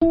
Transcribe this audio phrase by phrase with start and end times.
[0.00, 0.08] 欢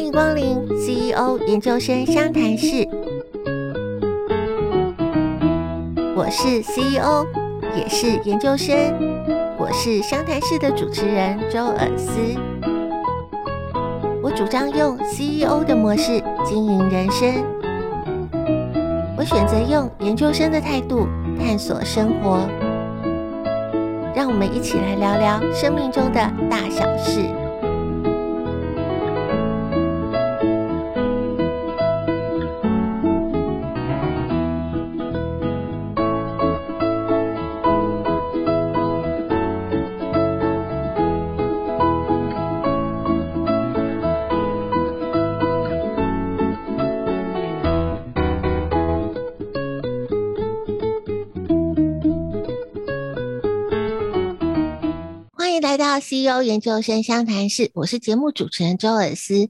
[0.00, 2.88] 迎光临 CEO 研究生商谈室，
[6.14, 7.26] 我是 CEO，
[7.76, 8.76] 也是研究生，
[9.58, 12.12] 我是商谈室的主持人周尔斯。
[14.22, 17.44] 我主张用 CEO 的模式经营人生，
[19.16, 21.08] 我选择用研究生的态度
[21.42, 22.48] 探索生活。
[24.14, 27.41] 让我们一起来聊聊生命中的大小事。
[56.12, 59.48] CEO 研究生湘潭市，我是节目主持人周尔斯。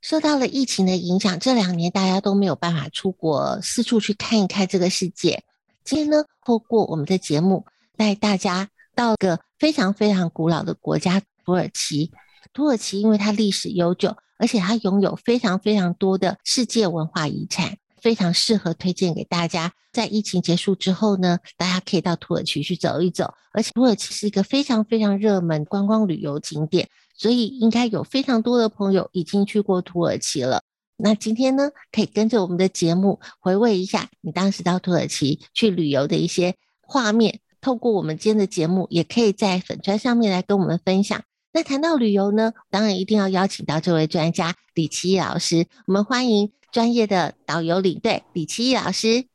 [0.00, 5.44] 受到了疫情的影响，这两年大家都没有办法出国，四处去看一看这个世界。
[5.84, 7.64] 今天呢，透过我们的节目，
[7.96, 12.10] 带大家到个非常非常古老的国家——土耳其。
[12.52, 17.76] 土耳其因为它历史悠久，而且它拥有非常非常多的世界文化遗产。
[18.02, 19.72] 非常适合推荐给大家。
[19.92, 23.34] 在疫情结束之后呢，大家可以到土耳其去走一走。
[23.52, 30.62] 而且土耳其是一个非常非常热门观光旅游景点，所以应该有非常多的朋友已经去过土耳其了。
[30.96, 37.40] 那今天呢，可以跟着我们的节目回味一下你当时到土耳其去旅游的一些画面。
[37.60, 41.20] 透过我们今天的节目，也可以在粉专上面来跟我们分享。
[41.52, 45.66] 那谈到旅游呢，当然一定要邀请到这位专家李奇义老师。
[45.86, 46.52] 我们欢迎。
[46.72, 49.26] 专业的导游领队李奇义老师，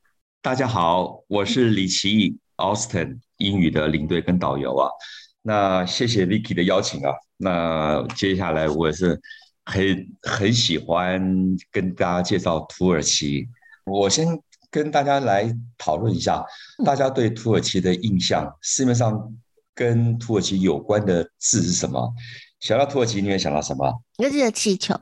[0.42, 4.90] 大家好，我是李奇义，Austin 英语的领队跟导游啊。
[5.42, 7.12] 那谢谢 Vicky 的邀请啊。
[7.36, 9.20] 那接下来我也是
[9.66, 11.22] 很很喜欢
[11.72, 13.46] 跟大家介绍土耳其。
[13.86, 14.26] 我先
[14.72, 16.42] 跟大家来讨论一下，
[16.86, 19.36] 大家对土耳其的印象，市面上
[19.74, 22.14] 跟土耳其有关的字是什么？
[22.66, 24.02] 想到土耳其，你会想到什么？
[24.18, 24.96] 热气球。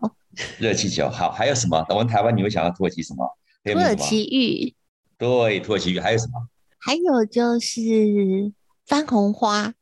[0.57, 1.85] 热气球好，还有什么？
[1.87, 3.25] 我们台湾你会想到土耳其什么？
[3.63, 4.75] 土耳其玉。
[5.17, 6.33] 对，土耳其玉还有什么？
[6.77, 8.51] 还有就是
[8.85, 9.73] 番红花，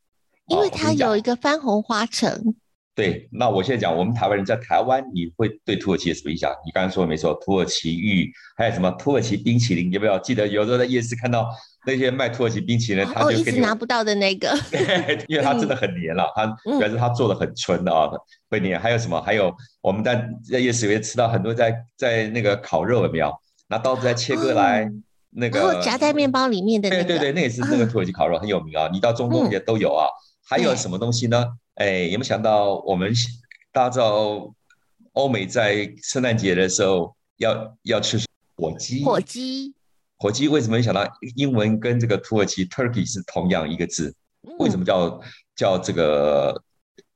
[0.46, 2.54] 因为它有一个番红花城。
[2.94, 6.54] 对，那我现在讲，我们台湾人在台湾，你会对土耳其有什么印象？
[6.64, 9.90] 你刚才说的没错，土耳其玉，还有什么土耳其冰淇淋？
[9.90, 10.46] 有没有记得？
[10.46, 11.48] 有时候在夜市看到
[11.84, 14.48] 那些卖土耳其冰淇淋，他就一直拿不到的那个，
[15.28, 16.46] 因为他真的很黏了，它
[16.78, 18.08] 表示他做的很纯的啊，
[18.48, 18.78] 会黏。
[18.78, 19.20] 还有什么？
[19.20, 23.32] 还有我们在在夜市里面吃到很多在在那个烤肉有没有？
[23.68, 24.86] 拿刀子在切割来
[25.30, 30.06] 那个，夹在面包里面的，对对对，那也是那个土耳其烤肉很有名啊，你到中东也都有啊。
[30.44, 31.46] 还有什么东西呢？
[31.76, 33.10] 哎，有没有想到我们
[33.72, 34.52] 大家知道
[35.14, 38.18] 欧美在圣诞节的时候要要吃
[38.56, 39.02] 火鸡？
[39.02, 39.72] 火鸡，
[40.22, 44.14] 火鸡为什么没想到英文跟这个土耳其 turkey 是同样一个字？
[44.60, 45.20] 为什么叫
[45.56, 46.62] 叫这个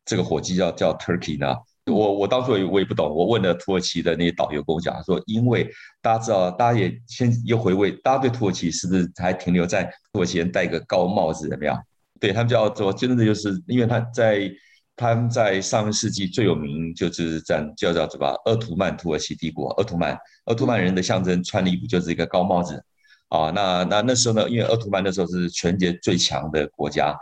[0.05, 1.55] 这个火鸡叫叫 turkey 呢？
[1.87, 5.71] 我我当初也我也不懂，我问了土耳其的那些导游跟我讲，说因为
[6.03, 11.81] 大家知道，大家也先又回味，大家对土耳其是不是还停留在土耳其人戴一个高帽子怎么样？
[12.19, 14.51] 对他们叫做，真的就是因为他在
[14.97, 18.27] 他们在上个世纪最有名就是这样叫叫什么？
[18.47, 22.85] 鄂图曼土耳其帝国，鄂图曼，鄂图曼人的象征穿的衣服就是一个高帽子
[23.29, 23.51] 啊。
[23.51, 27.17] 那那那时候呢，因为奥图曼那时候是全世界最强的国家，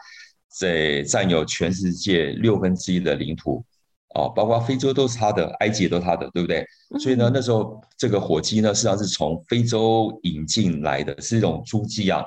[0.48, 3.64] 在占有全世界六分之一的领土
[4.14, 6.66] 啊，包括非洲都是他的，埃及也都是他的，对不对？
[7.00, 12.22] 所以呢，那时候这个火鸡呢，实际上是从非洲引进来的，是一种猪鸡啊。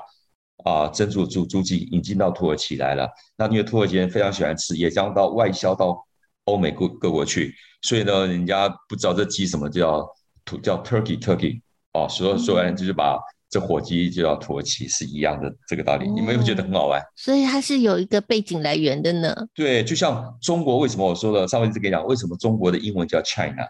[0.64, 3.08] 啊，珍珠猪猪鸡引进到土耳其来了。
[3.36, 6.04] 那因为土耳其人非常喜欢吃，也将到外销到
[6.46, 7.54] 欧美各各国去。
[7.82, 10.04] 所以呢，人家不知道这鸡什么叫
[10.44, 11.60] 土叫 turkey turkey
[11.92, 16.06] 哦，所以说就是把这火鸡就叫土耳其是一样的这个道理。
[16.10, 17.00] 你们有没有觉得很好玩？
[17.16, 19.34] 所以它是有一个背景来源的呢。
[19.54, 23.66] 对，就像中国为什么我说的上一直跟你讲，为什么中国的英文叫 China？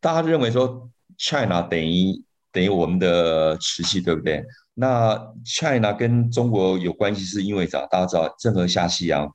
[0.00, 0.88] 大家认为说
[1.18, 4.42] China 等于等于我们的瓷器，对不对？
[4.74, 7.84] 那 China 跟中国有关系，是因为啥？
[7.86, 9.28] 大家知道郑和下西洋，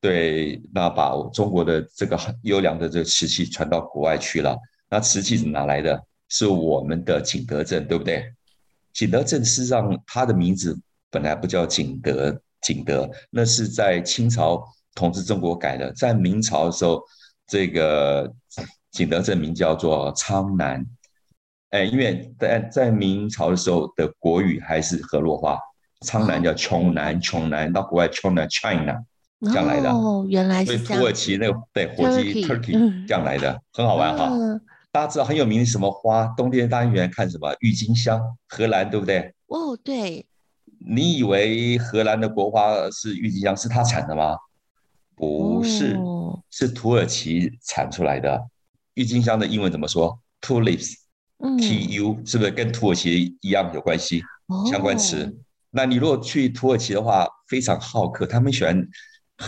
[0.00, 4.56] 对，那把中国的这个很优良的这个瓷器传到国外去了。
[4.88, 6.00] 那瓷器是哪来的？
[6.28, 8.24] 是我们的景德镇，对不对？
[8.92, 10.78] 景德镇事实上它的名字
[11.10, 14.62] 本来不叫景德，景德那是在清朝
[14.94, 17.02] 统治中国改的，在明朝的时候，
[17.46, 18.32] 这个
[18.90, 20.84] 景德镇名叫做苍南。
[21.70, 25.58] 哎，因为在在明朝的时候的国语还是河洛话，
[26.00, 28.98] 苍南叫琼南，琼南到国外琼南 China
[29.42, 29.88] 这样来的。
[29.90, 34.30] 哦，原来是所以土耳其那个对火鸡 Turkey 这样来的，很好玩哈。
[34.92, 36.26] 大家知道很有名的什么花？
[36.36, 37.54] 冬天大家喜欢看什么？
[37.60, 39.32] 郁金香，荷兰对不对？
[39.46, 40.26] 哦，对。
[40.78, 44.36] 你以为荷兰的国花是郁金香，是它产的吗？
[45.14, 48.42] 不是，哦、是土耳其产出来的。
[48.94, 54.22] 郁金香的英文怎么说？Tulips，T-U，、嗯、是不是跟土耳其一样有关系？
[54.46, 55.38] 哦、相关词。
[55.70, 58.88] 那你如果去土耳其的话，非常好客，他们喜欢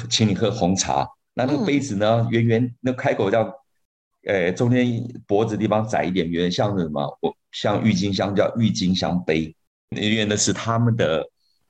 [0.09, 1.09] 请你喝红茶。
[1.35, 3.51] 那那个杯子呢，圆圆，那开口这样，
[4.27, 7.19] 呃，中间脖子地方窄一点，有点像是什么？
[7.21, 9.55] 我像郁金香叫郁金香杯。
[9.95, 11.23] 因为那是他们的，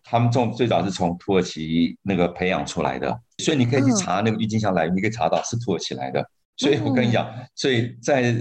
[0.04, 6.24] 他们种最早是从土耳其那个培养出来的，所以你可以去查那个郁金香来，你可以查到是土耳其来的。
[6.56, 8.32] 所以我跟你讲，所以在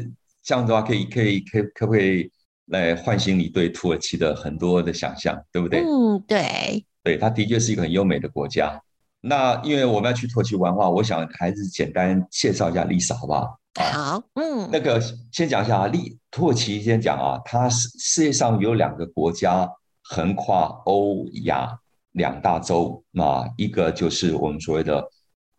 [0.43, 2.29] 这样的话，可以可以可可不可以
[2.67, 5.79] 来唤醒你对土耳其的很多的想象，对不对？
[5.79, 8.79] 嗯，对，对，它的确是一个很优美的国家。
[9.21, 13.57] 那因为我们要去土耳其玩的话，我想还是简单介绍一下 Lisa，好不好？
[13.79, 14.99] 好，嗯，那个
[15.31, 19.69] 先讲一下啊，利土耳其先讲啊，它是世界上有两个国家
[20.03, 21.77] 横跨欧亚
[22.11, 25.07] 两大洲，那一个就是我们所谓的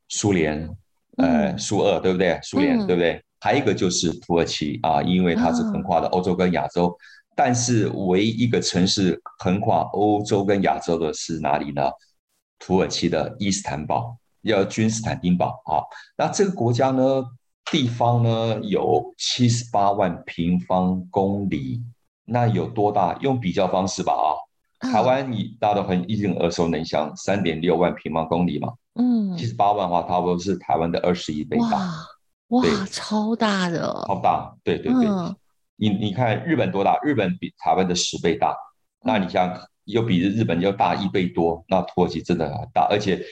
[0.08, 0.68] 苏联，
[1.16, 2.38] 呃，苏俄对不对？
[2.42, 3.22] 苏联对不对？
[3.40, 6.94] 还有一个就是土耳其啊，因为它是横跨的欧洲跟亚洲，
[7.34, 11.82] 但是唯一一个城市横跨欧洲跟亚洲的是哪里呢？
[12.64, 15.82] 土耳其的伊斯坦堡，要君士坦丁堡啊。
[16.16, 17.24] 那这个国家呢？
[17.70, 21.80] 地方呢有七十八万平方公里，
[22.24, 23.16] 那有多大？
[23.20, 24.34] 用比较方式吧啊，
[24.90, 31.78] 台湾你大家都很一定耳熟能详，三点六万平方公里嘛，嗯，七十八万的话，差不多是台湾的二十一倍大，
[32.48, 35.34] 哇，哇，超大的，超大，对对对，嗯、
[35.76, 36.98] 你你看日本多大？
[37.02, 38.54] 日本比台湾的十倍大，
[39.02, 43.22] 那你像又比日本要大一倍多，那土耳其真的很大，而且。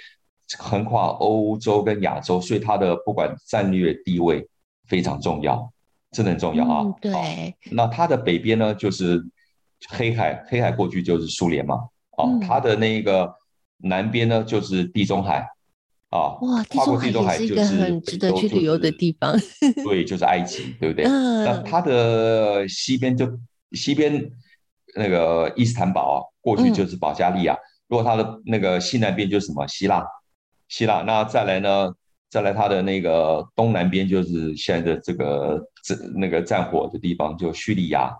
[0.58, 4.44] 横跨欧洲跟亚洲，所以它的不管战略地位
[4.88, 5.72] 非常重要，
[6.10, 6.82] 真的很重要啊。
[6.82, 7.54] 嗯、对。
[7.70, 9.22] 那它的北边呢，就是
[9.90, 11.76] 黑海，黑海过去就是苏联嘛。
[12.16, 13.32] 啊、嗯，它的那个
[13.76, 15.48] 南边呢，就是地中海。
[16.08, 19.32] 啊，哇，跨过地中海就是很值得去旅游的地方。
[19.86, 21.04] 对，就是埃及，对不对？
[21.04, 21.44] 嗯。
[21.44, 23.38] 那它的西边就
[23.70, 24.28] 西边
[24.96, 27.54] 那个伊斯坦堡啊，过去就是保加利亚。
[27.54, 30.04] 嗯、如果它的那个西南边就是什么希腊。
[30.68, 31.92] 希腊，那再来呢？
[32.30, 38.16] 再来它的那个东南边就是现在的这个这那个战火的地方，就叙利亚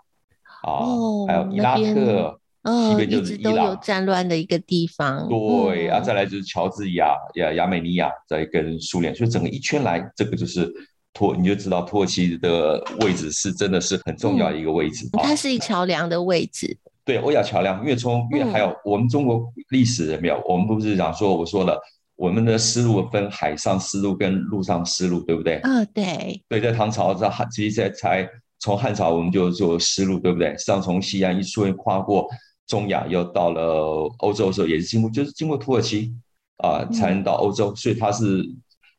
[0.62, 5.28] 啊，哦、还有伊拉克，哦、西边就是伊朗，一直都有战乱的一个地方。
[5.28, 10.69] 对，嗯、啊，再来就是乔治亚亚亚美尼亚在跟苏联，所以整个一圈来，这个就是
[11.12, 15.06] 土，你就知道土耳其的位置是真的是很重要的一个位置。
[15.12, 16.76] 嗯、它是一桥梁的位置。
[17.05, 21.79] 对，欧亚桥梁，越冲越还有我们中国历史没有，嗯、我们不是讲说我说了。
[22.17, 25.58] 我们的丝路分海上丝路跟陆上丝路，对不对？
[25.62, 26.38] 嗯、哦，对。
[26.50, 30.50] 对，在唐朝在汉，其实在才从汉朝我们就做丝路，对不对？
[30.50, 32.29] 实际上从西安一出跨过
[32.67, 36.12] 中亚，又到了欧洲的时候，也是经过，就是经过土耳其
[36.58, 37.73] 啊、呃，才能到欧洲。
[37.73, 38.44] 嗯、所以它是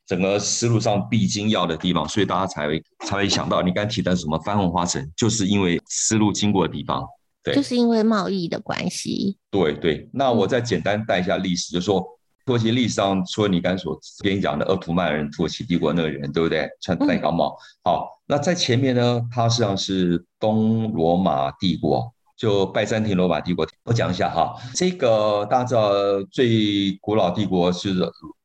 [0.07, 7.07] 整个丝路上必经要的地方，所以大家才会才会想到你刚才提到什么番红花城，就是因为丝路经过的地方。
[7.43, 9.37] 对，就是因为贸易的关系。
[9.49, 12.05] 对对，那我再简单带一下历史，就是说。
[12.43, 16.67] 土耳其历史上，除了你刚才所跟你讲的鄂图曼人、土耳其帝国那个人，对不对？
[16.81, 17.55] 穿戴高帽。
[17.83, 23.65] 好，那在前面呢，它实际上是东罗马帝国，就拜占庭罗马帝国。
[23.83, 25.91] 我讲一下哈，这个大家知道，
[26.31, 27.93] 最古老帝国是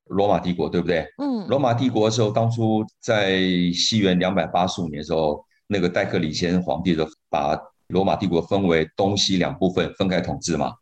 [0.09, 1.07] 罗马帝国，对不对？
[1.17, 1.49] 嗯。
[1.49, 3.41] 罗马帝国的时候，当初在
[3.73, 10.73] 西元两百八十五年的时候，那个戴克里先皇帝就把罗马帝国分为东西两部分，分开统治嘛。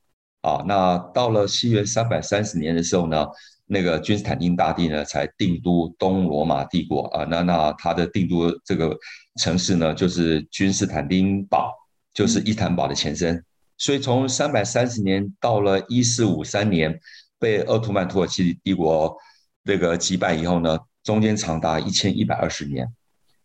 [0.41, 3.27] 啊，那到了西元三百三十年的时候呢，
[3.65, 8.95] 那个君士坦丁大帝呢才定都东罗马帝国啊，那那他的定都这个
[9.41, 11.73] 城市呢就是君士坦丁堡，
[12.13, 13.43] 就是伊斯坦堡的前身。
[13.79, 17.01] 所以从三百三十年到了一四五三年
[17.39, 19.17] 被鄂图曼土耳其帝国
[19.65, 22.87] 这个击败以后呢，中间长达一千一百二十年。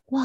[0.07, 0.21] 哇，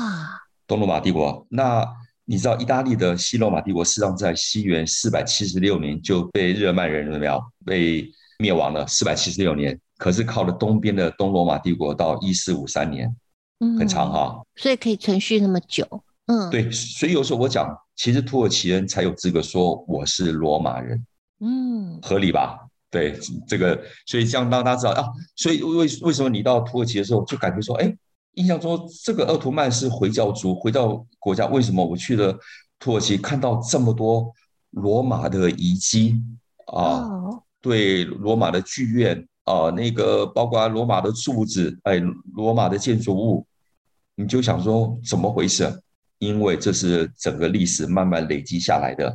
[0.67, 1.87] 东罗马帝国那。
[2.27, 8.87] 你知道意大利的西罗马帝国实际上在西元四百七十六年就被日耳曼人怎么样被灭亡了？
[8.87, 13.15] 四百七十六年，可是靠了东边的东罗马帝国到一四五三年，
[13.61, 15.87] 嗯，很长哈，所以可以存续那么久，
[16.27, 21.07] 嗯，对，所以有时候我讲，其实土耳其人才有资格说我是罗马人，
[21.41, 22.59] 嗯，合理吧？
[22.91, 27.95] 对，这个，所以这样让大家知道啊，所以为为什么你到土耳其的时候就感觉说，哎。
[28.35, 31.47] 印象中，这个奥图曼是回教族，回到国家。
[31.47, 32.37] 为什么我去了
[32.79, 34.33] 土耳其，看到这么多
[34.71, 36.21] 罗马的遗迹
[36.67, 42.03] 啊，哦、对罗马的剧院啊，那个包括罗马的柱子，哎，
[42.35, 43.47] 罗马的建筑物，
[44.17, 45.81] 你就想说怎么回事？
[46.19, 49.09] 因为这是整个历史慢慢累积下来的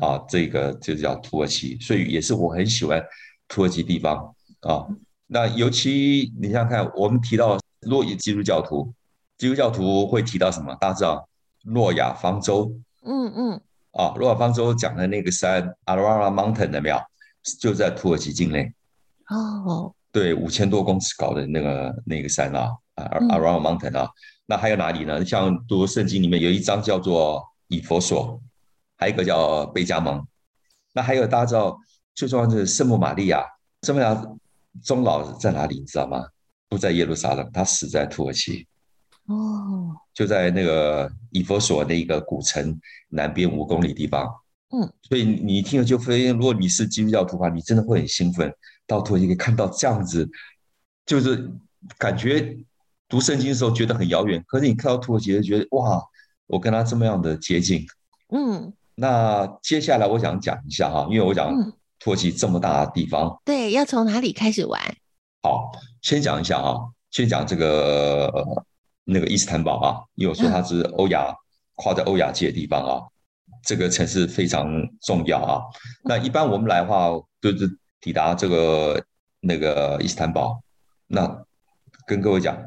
[0.00, 3.02] 啊，这个就叫土耳其，所以也是我很喜欢
[3.48, 4.86] 土耳其地方啊。
[5.26, 8.92] 那尤其你想想看，我们提到若以基督教徒，
[9.38, 10.74] 基督教徒会提到什么？
[10.76, 11.28] 大家知道
[11.64, 12.72] 诺亚方舟，
[13.04, 13.60] 嗯嗯，
[13.92, 17.02] 啊，诺亚方舟讲的那个山 Ararat Mountain 的庙，
[17.60, 18.72] 就在土耳其境内。
[19.28, 24.10] 哦，对，五千多公尺高的那个那个山啊，啊，Ararat Mountain 啊。
[24.46, 25.24] 那还有哪里呢？
[25.24, 28.38] 像读圣经里面有一章叫做以佛所，
[28.96, 30.22] 还有一个叫贝加蒙。
[30.92, 31.78] 那还有大家知道
[32.14, 33.42] 最重要的是圣母玛利亚，
[33.82, 34.28] 圣母玛利亚
[34.82, 35.78] 终老在哪里？
[35.78, 36.26] 你知道吗？
[36.68, 38.66] 不在耶路撒冷，他死在土耳其。
[39.26, 42.78] 哦，就在那个以弗所那一个古城
[43.08, 44.28] 南边五公里地方。
[44.70, 48.52] 嗯，所以你一听了就非，如果你是基督教徒的话，你真的会很兴奋，
[48.86, 50.28] 到土耳其可以看到这样子，
[51.06, 51.50] 就是
[51.98, 52.56] 感觉。
[53.06, 56.02] 读圣经的时候觉得很遥远，可是你看到土耳其就觉得哇，
[56.46, 57.86] 我跟他这么样的接近。
[58.30, 61.54] 嗯，那接下来我想讲一下哈，因为我讲
[62.00, 64.80] 土耳其这么大的地方，嗯、对，要从哪里开始玩？
[65.44, 65.70] 好，
[66.00, 66.74] 先讲一下啊，
[67.10, 68.64] 先讲这个、呃、
[69.04, 71.36] 那个伊斯坦堡啊，因为我说它是欧亚、嗯、
[71.74, 73.02] 跨在欧亚界的地方啊，
[73.62, 74.66] 这个城市非常
[75.02, 75.60] 重要啊。
[76.04, 77.10] 那一般我们来的话，
[77.42, 77.68] 就是
[78.00, 79.04] 抵达这个
[79.40, 80.58] 那个伊斯坦堡，
[81.06, 81.44] 那
[82.06, 82.58] 跟各位讲。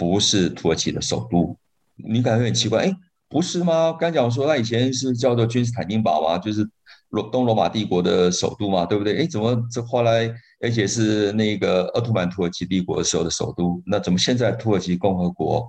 [0.00, 1.56] 不是土耳其的首都，
[1.96, 2.96] 你感觉很奇怪，哎，
[3.28, 3.92] 不是吗？
[3.98, 6.64] 刚讲说它以前是叫做君士坦丁堡嘛，就是
[7.08, 9.18] 罗东罗马帝国的首都嘛，对不对？
[9.18, 15.68] 哎，怎么这后来而且是那个奥图曼土耳其帝国的时候的首都，那怎么现在土耳其共和国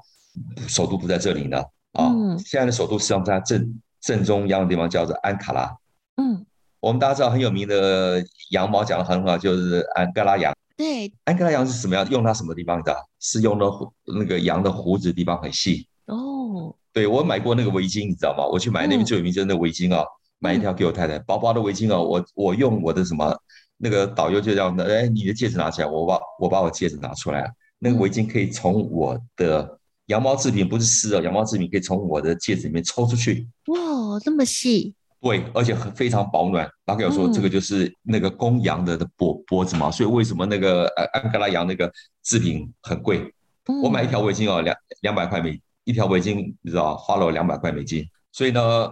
[0.68, 1.58] 首都不在这里呢？
[1.94, 5.76] 啊，嗯、现在的首都实际上在正正中央的地方叫做安卡拉。
[6.18, 6.46] 嗯，
[6.80, 10.54] 我们大家知道很有名的羊毛讲得很好，就是安哥拉羊。
[10.78, 12.10] 对，安哥拉羊是什么样？
[12.10, 12.96] 用它什么地方的？
[13.20, 13.66] 是用的
[14.06, 16.74] 那个羊的胡子地方很细哦。
[16.94, 18.46] 对，我买过那个围巾，你知道吗？
[18.46, 20.08] 我去买那边最有名就是那围巾啊，嗯、
[20.40, 22.00] 买一条给我太太，薄薄的围巾啊。
[22.00, 23.36] 我我用我的什么
[23.82, 33.48] 那个导游就这样的，哎，你的戒指拿起来，我把我把我戒指拿出来，那个围巾可以从我的羊毛制品，不是丝哦，羊毛制品可以从我的戒指里面抽出去。
[33.68, 34.94] 哇，这么细。
[35.22, 36.70] 对，而且很非常保暖。
[36.86, 41.92] 大概有说这个就是那个公羊的的脖脖子嘛，嗯、所以为什么那个呃安哥拉羊那个
[42.24, 43.34] 制品很贵？
[43.66, 48.04] 嗯、我买一条围巾哦，两两百块美一条围巾，你知道花了我两百块美金。
[48.32, 48.90] 所以呢，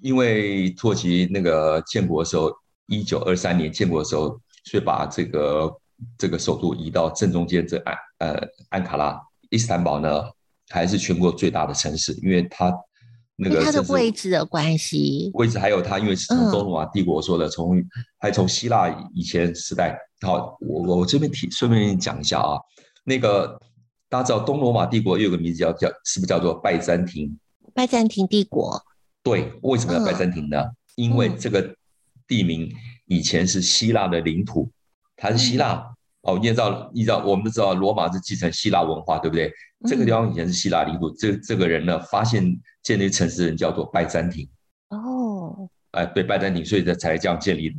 [0.00, 2.50] 因为土耳其那个建国的时候，
[2.86, 5.72] 一九二三年建国的时候，所以把这个
[6.18, 9.20] 这个首都移到正中间这安呃安卡拉。
[9.50, 10.22] 伊斯坦堡呢，
[10.70, 12.72] 还是全国最大的城市，因为它。
[13.34, 17.84] 那个它的位置的关系，位置还有它，因为是从东罗马帝国说的，从、嗯、
[18.18, 19.98] 还从希腊以前时代。
[20.20, 22.60] 好，我我这边提顺便讲一下啊，
[23.04, 23.58] 那个
[24.08, 27.36] 大家知道东罗马帝国又有个名字叫叫是不是叫做拜占庭？
[27.74, 28.80] 拜占庭帝国。
[29.24, 30.60] 对，为什么要拜占庭呢？
[30.60, 31.74] 嗯、因为这个
[32.26, 32.70] 地名
[33.06, 34.70] 以前是希腊的领土，
[35.16, 35.74] 它是希腊。
[35.74, 35.88] 嗯
[36.22, 39.48] 哦，你也知道，你知道，我们都知道罗马是继承希腊文化，对不对？
[39.80, 44.48] 嗯、这个地方以前是希腊领土，这这个人呢，发现建立城市的人叫做拜占庭。
[44.90, 47.76] 哦，哎，对，拜占庭，所以才才这样建立的。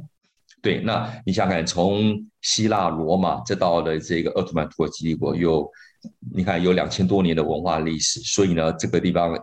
[0.62, 5.66] 对，那你想想看，从希腊罗马再到了这个奥斯曼土耳其帝国，有
[6.36, 9.42] 你看有两千多年的文化历史，所以呢，这个地方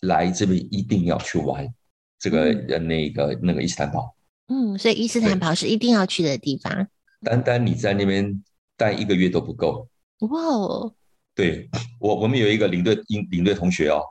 [0.00, 1.68] 来这边一定要去玩
[2.18, 4.10] 这个那个、嗯、那个伊斯坦堡。
[4.48, 6.88] 嗯，所以伊斯坦堡是一定要去的地方。
[7.22, 8.42] 单单你在那边
[8.76, 9.88] 待一个月都不够。
[10.20, 10.92] 哇哦！
[11.34, 11.68] 对
[12.00, 14.02] 我，我们有一个领队领领队同学哦。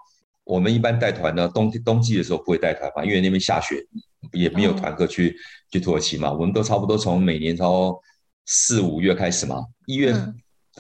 [0.44, 3.86] 我们一般带团呢，冬冬季的时候不会带团嘛，因为那边下雪，
[4.32, 5.34] 也没有团客去、哦、
[5.72, 6.32] 去土耳其嘛。
[6.32, 7.94] 我们都差不多从每年从
[8.46, 10.16] 四五月开始嘛，一月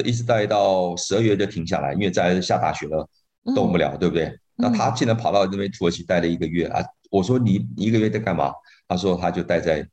[0.05, 3.09] 一直待到十二月就停下来，因为在下大雪了，
[3.53, 4.33] 动不了，嗯、对不对？
[4.55, 6.81] 那他竟然跑到那边土耳其待了一个月啊！
[7.11, 8.51] 我说你一个月在干嘛？
[8.87, 9.87] 他说他就待在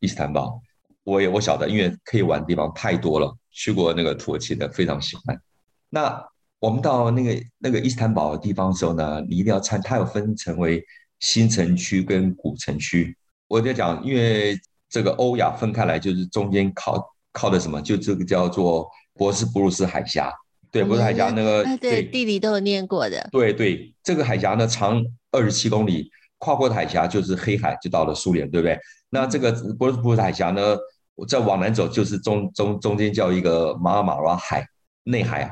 [0.00, 0.60] 伊斯坦堡。
[1.04, 5.40] 我也我晓得，因为可以玩的地方太多了，去过那个土耳其的非常喜欢。
[5.88, 6.20] 那
[6.58, 10.84] 我们到那个那个伊斯坦堡的地方的时候呢，你一定要参，它有分成为
[11.20, 13.16] 新城区跟古城区。
[13.46, 20.32] 我在讲，因为这个欧亚分开来，就是中间靠靠的什么，就这个叫做博斯布鲁斯海峡。
[20.72, 23.28] 对，博斯海峡那个，对，对地理都有念过的。
[23.30, 25.00] 对对，这个海峡呢长
[25.30, 28.78] 二十七公里，跨过海峡就是黑海，就到了苏联，对不对？
[29.10, 30.76] 那这个博斯普鲁斯海峡呢？
[31.14, 34.62] 我再往南走就是中中中间叫一个马尔马拉海
[35.04, 35.50] 内海啊，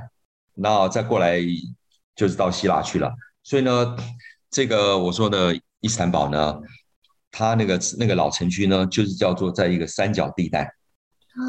[0.56, 1.40] 然后再过来
[2.14, 3.10] 就是到希腊去了。
[3.42, 3.96] 所以呢，
[4.50, 6.54] 这个我说的伊斯坦堡呢，
[7.30, 10.70] 它那个那个老城区呢，就是叫做在一个三角地带。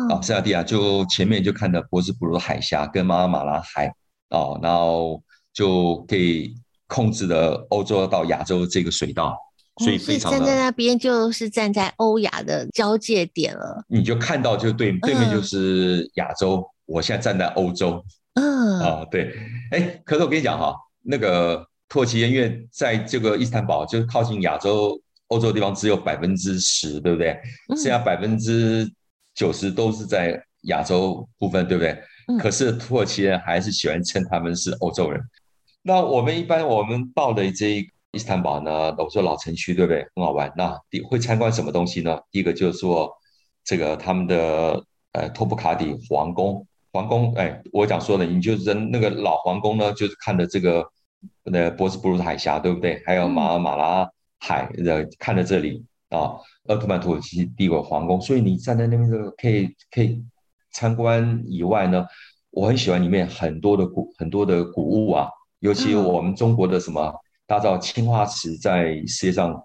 [0.10, 3.94] 啊，三角地带就前面就看到博斯普鲁海峡跟马尔马拉海
[4.30, 6.56] 哦，然后就可以
[6.88, 9.38] 控制了欧洲到亚洲这个水道，
[9.84, 10.38] 所以非常的。
[10.38, 13.84] 站在那边就是站在欧亚的交界点了。
[13.88, 18.04] 你就看到就对对面就是亚洲，嗯、我现在站在欧洲。
[18.36, 19.34] 嗯，啊对，
[19.72, 27.40] 哎，可是我跟你讲哈，那个土耳其因为在这个伊斯坦堡就是靠近亚洲欧洲的地方只有百分之十，对不对？
[27.70, 28.92] 剩下百分之
[29.34, 31.98] 九十都是在亚洲部分，对不对？
[32.28, 35.22] 嗯、可是土耳其人还是喜欢称他们是欧洲人。
[35.88, 40.04] 那我们一般我们到的这一伊斯坦堡呢，我说老城区，对不对？
[40.16, 40.52] 很好玩。
[40.58, 42.20] 那第会参观什么东西呢？
[42.32, 43.08] 第一个就是说
[43.64, 50.84] 这个他们的呃托普卡底皇宫，皇宫哎，我讲说了，你就是那个老皇宫呢，就是看着这个
[51.44, 53.04] 呃博斯布鲁斯海峡，对不对？
[53.06, 56.32] 还有马尔马拉海的，看着这里啊。
[56.68, 60.20] 奥特曼土耳其帝国皇宫，所以你站在那边这个可以可以
[60.72, 62.08] 参观以外呢，
[62.50, 67.14] 我很喜欢里面很多的古很多的古物啊，尤其我们中国的什么
[67.48, 69.62] 大造青花瓷，在世界上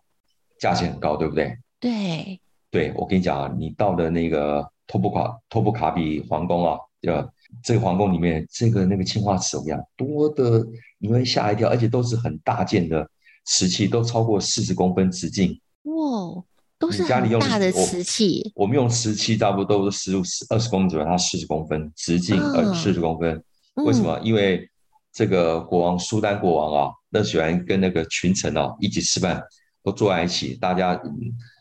[0.59, 1.57] 价钱很高，对不对？
[1.79, 7.29] 对，对我跟你讲啊，你到了那个托布卡托布卡比皇宫啊，呃，
[7.63, 10.67] 这个皇宫里面这个那个青花瓷怎么样多的，
[10.99, 13.09] 你会吓一跳，而且都是很大件的
[13.45, 15.61] 瓷器，都超过四十公分直径。
[15.83, 16.43] 哇！
[16.79, 23.45] 都是很大的瓷器，我们用瓷器差不多都是十五、二十公分左右，它四十公分直径，呃，四十公分。
[23.75, 24.19] 为什么？
[24.25, 24.67] 因为
[25.13, 29.43] 这个国王苏丹国王啊，那喜欢跟那个群臣啊一起吃饭，
[29.83, 31.01] 都坐在一起，大家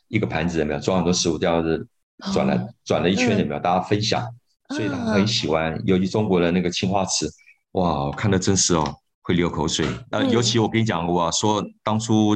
[0.08, 1.88] 一个盘子有没有装很多食物，这样子
[2.34, 3.60] 转了转了一圈有没有？
[3.60, 4.24] 大家分享，
[4.70, 5.82] 所以他很喜欢。
[5.86, 7.30] 尤其中国的那个青花瓷，
[7.74, 9.88] 哇，看的真是哦，会流口水。
[10.10, 12.36] 那尤其我跟你讲过啊，说当初。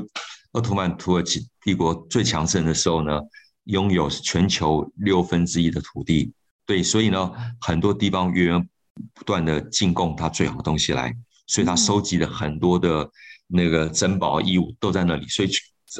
[0.53, 3.20] 奥特曼土耳其帝国最强盛的时候呢，
[3.63, 6.32] 拥有全球六分之一的土地，
[6.67, 8.70] 对，所以呢，很多地方源源
[9.13, 11.13] 不断的进贡他最好的东西来，
[11.47, 13.10] 所以他收集了很多的
[13.47, 15.49] 那个珍宝衣物都在那里，所以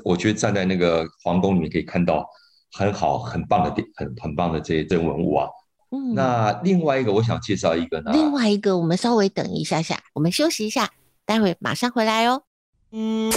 [0.04, 2.26] 我觉得站在那个皇宫里面可以看到
[2.72, 5.48] 很好很棒的很很棒的这些这文物啊。
[5.92, 10.90] 嗯，那另外一个我想介绍一个呢，另外一个我们稍微等一下下，我们休息一下，
[11.26, 12.44] 待会马上回来哦。
[12.92, 13.32] 嗯。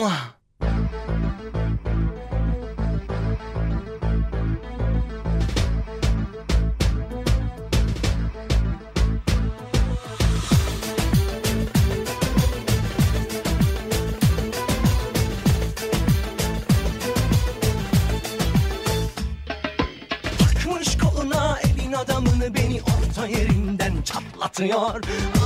[24.12, 25.02] Patlatıyor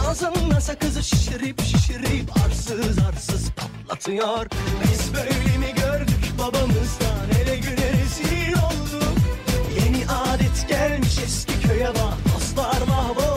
[0.07, 4.47] Ağzında sakızı şişirip şişirip arsız arsız patlatıyor.
[4.83, 7.27] Biz böyle mi gördük babamızdan?
[7.33, 9.19] Hele güne rezil olduk.
[9.85, 12.35] Yeni adet gelmiş eski köye bak.
[12.35, 13.30] Dostlar mahvoldu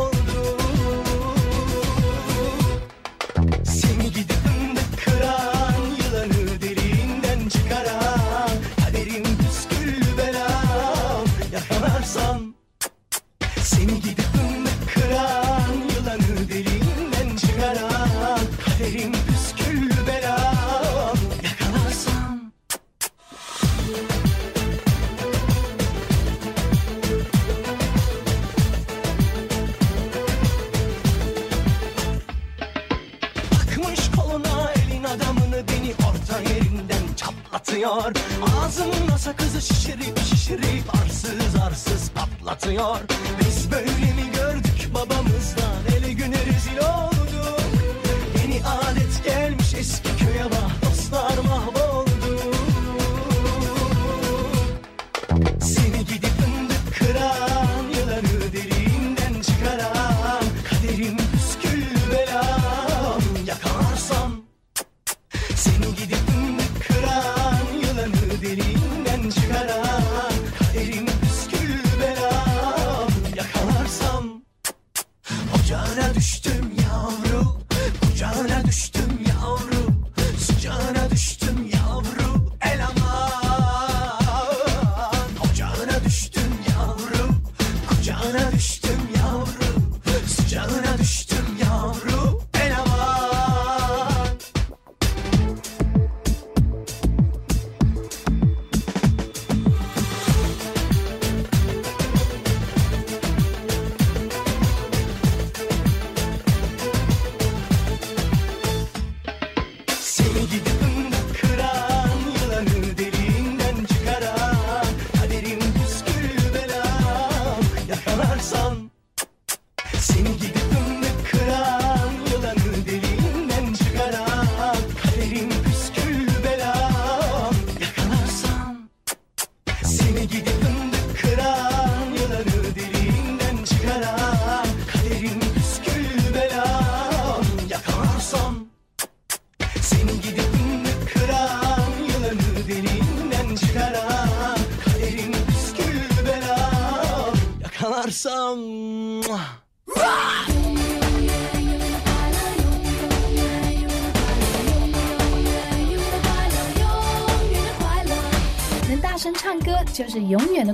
[88.24, 88.83] bana düştü.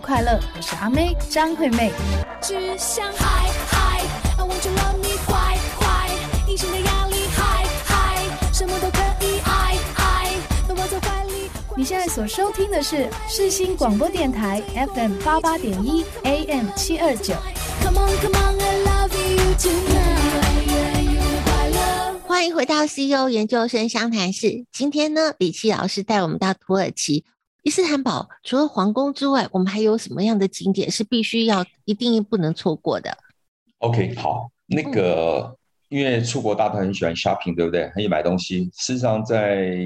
[0.09, 0.39] 快乐。
[0.55, 1.91] 我是阿妹张惠妹。
[2.41, 4.01] 只想嗨嗨
[4.39, 6.09] ，I want to love me 坏坏，
[6.47, 8.17] 隐形的压力嗨嗨，
[8.51, 10.33] 什么都可以爱爱，
[10.67, 11.51] 都握在怀里。
[11.77, 14.63] 你现在所收听的是世新广播电台
[14.95, 17.35] FM 八八点一 AM 七二九。
[17.83, 20.17] Come on come on I love you tonight，
[22.25, 24.65] 欢迎回到 CEO 研究生相谈室。
[24.71, 27.25] 今天呢，李琦老师带我们到土耳其。
[27.63, 33.15] 伊斯坦堡除了皇宫之外，我们还有什么样的景点是必须要一定不能错过的
[33.79, 35.41] ？OK，好，那个、
[35.89, 37.89] 嗯、因为出国大家很喜欢 shopping，对不对？
[37.89, 38.69] 很喜欢买东西。
[38.73, 39.77] 事实上，在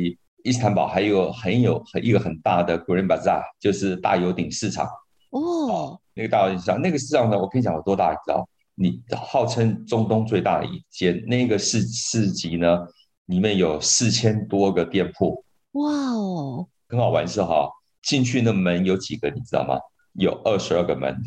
[0.44, 4.88] 伊斯坦堡还有很有很一个很大的 Grand Bazaar，就是大油顶市场。
[5.32, 8.48] 哦，那个大油顶市场，那个市场呢，我跟你讲有多大，你知道？
[8.76, 12.80] 你号称中东最大的一间，那个市市集呢，
[13.28, 15.44] 里面有四千多个店铺。
[15.74, 16.68] 哇哦！
[16.94, 17.68] 很好玩是哈，
[18.04, 19.76] 进去那门有几个你知道吗？
[20.14, 21.20] 有二十二个门，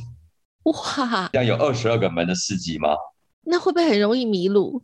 [0.62, 1.28] 哇！
[1.32, 2.90] 这样有二十二个门的市集吗？
[3.42, 4.80] 那会不会很容易迷路？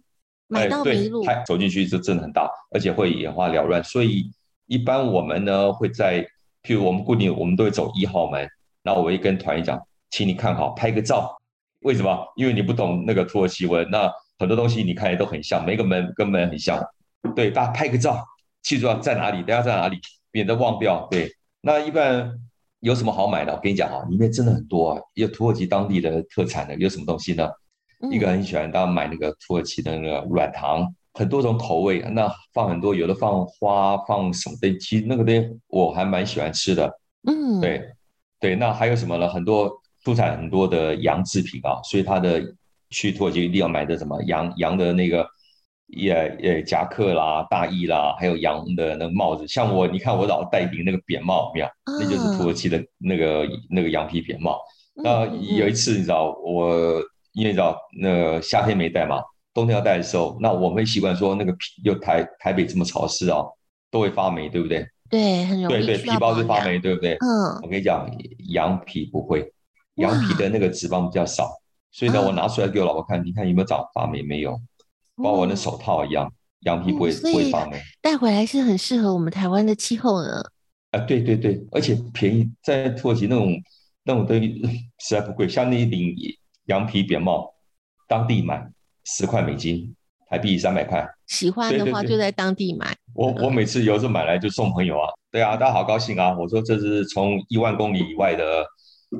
[0.49, 1.25] 买到迷路？
[1.25, 3.83] 哎、走进去就真的很大，而且会眼花缭乱。
[3.85, 4.29] 所以
[4.67, 6.21] 一般我们呢会在，
[6.65, 8.49] 譬如我们固定我们都会走一号门，
[8.83, 11.33] 然后我会跟团员讲，请你看好，拍个照。
[11.83, 12.27] 为什么？
[12.35, 16.85] 因为你不懂那个土耳其文，那很多东西你看也都很像，每个门跟门很像。
[17.37, 18.25] 对，大家拍个照，
[18.63, 20.01] 记住要在哪里，大家在哪里。
[20.33, 21.07] 免得忘掉。
[21.11, 22.37] 对，那一般
[22.81, 23.55] 有什么好买的？
[23.55, 27.49] 我跟你讲啊，里面真的很多啊，有土耳其当地的特产的，有什么东西呢？
[28.01, 36.91] 嗯、一个很喜欢大家买那个土耳其的那个软糖，很多种口味，那放很多，有的放花，放什么的，其实那个东西我还蛮喜欢吃的。
[37.29, 37.83] 嗯，对，
[38.41, 39.29] 对，那还有什么呢？
[39.29, 39.71] 很多
[40.05, 42.43] 出产很多的羊制品啊，所以他的
[42.91, 45.27] 去土耳其一定要买的什么羊羊的那个。
[45.89, 49.47] 也也夹克啦、大衣啦，还有羊的那个帽子。
[49.47, 51.67] 像我，你看我老戴顶那个扁帽，有没有？
[51.99, 54.59] 那就是土耳其的那个那个羊皮扁帽。
[54.95, 59.23] 那有一次，你知道，我因为你知道，那个夏天没戴嘛，
[59.55, 63.51] 冬天要戴的时候，那我们习惯说那个皮，又台台北这么潮湿哦，
[63.91, 64.87] 都会发霉，对不对？
[65.11, 65.85] 对，很容易。
[65.85, 67.15] 对对，皮包是发霉，对不对？
[67.15, 67.61] 嗯。
[67.63, 68.07] 我跟你讲，
[68.51, 69.53] 羊皮不会，
[69.97, 71.51] 羊皮的那个脂肪比较少，
[71.91, 74.23] 所以呢，我拿出来给我老婆看，你看有没有长发霉？
[74.23, 74.59] 没有。
[75.23, 76.31] 包括那手套一样，
[76.61, 77.81] 羊皮不会、嗯、不会发霉。
[78.01, 80.43] 带回来是很适合我们台湾的气候呢。
[80.91, 83.55] 啊，对对对，而且便宜，在土耳其那种
[84.05, 84.63] 那种东西
[84.99, 86.15] 实在不贵，像那一顶
[86.67, 87.55] 羊皮扁帽，
[88.09, 88.69] 当地买
[89.05, 89.95] 十块美金，
[90.29, 91.09] 台币三百块。
[91.27, 92.95] 喜欢的话就在当地买。
[93.15, 96.37] 我我每次有时候买来就送朋友啊，对啊，大家好高兴啊！
[96.39, 98.67] 我说这是从一万公里以外的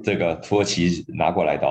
[0.03, 1.67] 这个土耳其拿过来的。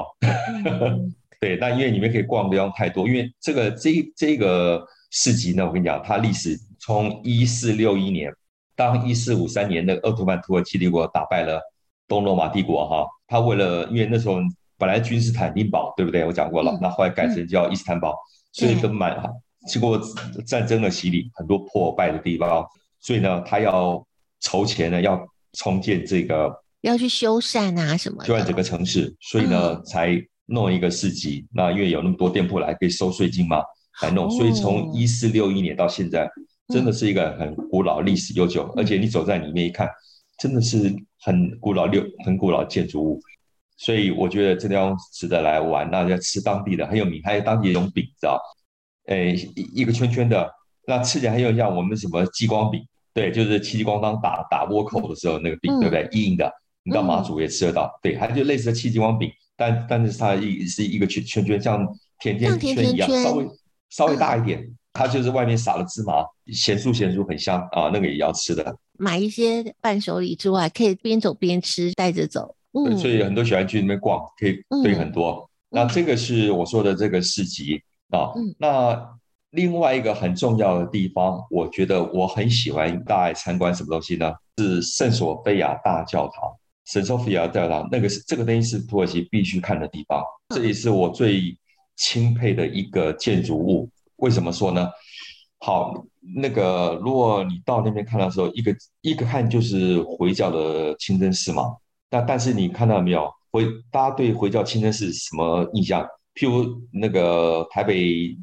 [0.66, 8.32] 嗯对，那因为里面可以逛的地方太多，因为这个这这个市集呢，我跟你讲，它历史从一四六一年，
[8.76, 11.60] 当一四五三年那个鄂图曼土耳其帝国打败了
[12.08, 14.36] 东罗马帝国哈，他为了因为那时候
[14.78, 16.24] 本来君士坦丁堡对不对？
[16.26, 18.16] 我讲过了，那后来改成叫伊斯坦堡，
[18.52, 19.28] 所以都满哈，
[19.66, 20.00] 经过
[20.46, 22.64] 战争的洗礼，很多破败的地方，
[23.00, 24.06] 所以呢，他要
[24.42, 25.20] 筹钱呢，要
[25.54, 30.24] 重建这个，要去修缮啊什么的，修缮整个城市，所以呢才。
[30.52, 33.64] 弄一个市集，那因为有那么多店铺来可以收税金嘛，
[34.04, 36.30] 来弄，所以从一四六一年到现在，
[36.68, 39.90] 真的是一个很古老、历史悠久，而且你走在里面一看，
[40.38, 43.20] 真的是很古老、六很古老的建筑物，
[43.78, 45.90] 所以我觉得这地方值得来玩。
[45.90, 48.40] 那要吃当地的很有名，还有当地的一种饼，知道？
[49.08, 49.36] 诶，
[49.74, 50.50] 一个圈圈的，
[50.86, 52.82] 那吃起来很有像我们什么激光饼，
[53.14, 56.08] 对，就是戚继光当打打倭寇的时候那个饼，对不对？
[56.12, 56.52] 硬硬的，
[56.84, 59.32] 你到马祖也吃得到，对，它就类似的戚继光饼。
[59.62, 61.88] 但但是它一是一个圈圈圈，像
[62.20, 63.48] 甜甜圈一样，稍微
[63.92, 64.68] 稍微大一点。
[64.92, 68.76] 它就是外面撒了芝麻，咸酥咸酥，很香啊，那个也要吃的。
[68.98, 72.56] 买一些伴手礼之外，可以边走边吃，带着走。
[72.74, 75.48] 嗯，所以很多喜欢去那边逛，可以对很多。
[75.70, 78.34] 那这个是我说的这个市集啊。
[78.58, 79.00] 那
[79.52, 84.34] 另外一个很重要的地方，我觉得我很喜欢大爱参观什么东西呢？
[84.58, 86.52] 是圣索菲亚大教堂。
[86.86, 90.24] 圣索菲亚教堂，那个是这个东西是土耳其必须看的地方，
[90.56, 91.58] 这也是我最
[91.96, 93.90] 钦佩的一个建筑物。
[94.18, 94.90] 为什么说呢？
[95.60, 95.94] 好，
[96.36, 101.64] 那个如果你到那边看的时候，一个一个看就是回教的清真寺嘛。
[102.10, 103.32] 那但是你看到没有？
[103.52, 106.06] 回大家对回教清真寺什么印象？
[106.34, 108.36] 譬如那个台北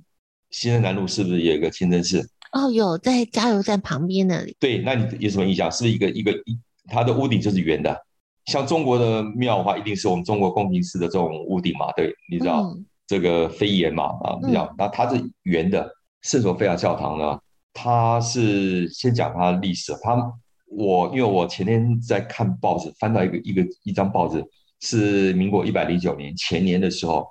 [0.51, 2.29] 新生南路是不是有一个清真寺？
[2.53, 4.57] 哦，有在加油站旁边那里。
[4.61, 5.71] 对，那你有什么印象？
[5.73, 7.95] 是不是一个一个一，它的屋顶就是圆的？
[8.49, 15.87] 像中国的庙的话，一定是我们中国宫廷式的这种屋顶嘛，对，你知道、嗯、这个飞檐嘛啊，这样，那它是圆的。
[16.23, 17.39] 圣索菲亚教堂呢，
[17.75, 19.93] 它是先讲它的历史。
[20.03, 20.17] 它
[20.67, 24.43] 我因为我前天在看报纸，翻到一个一个一张报纸，
[24.81, 27.29] 是民国一百零九年前年的时候，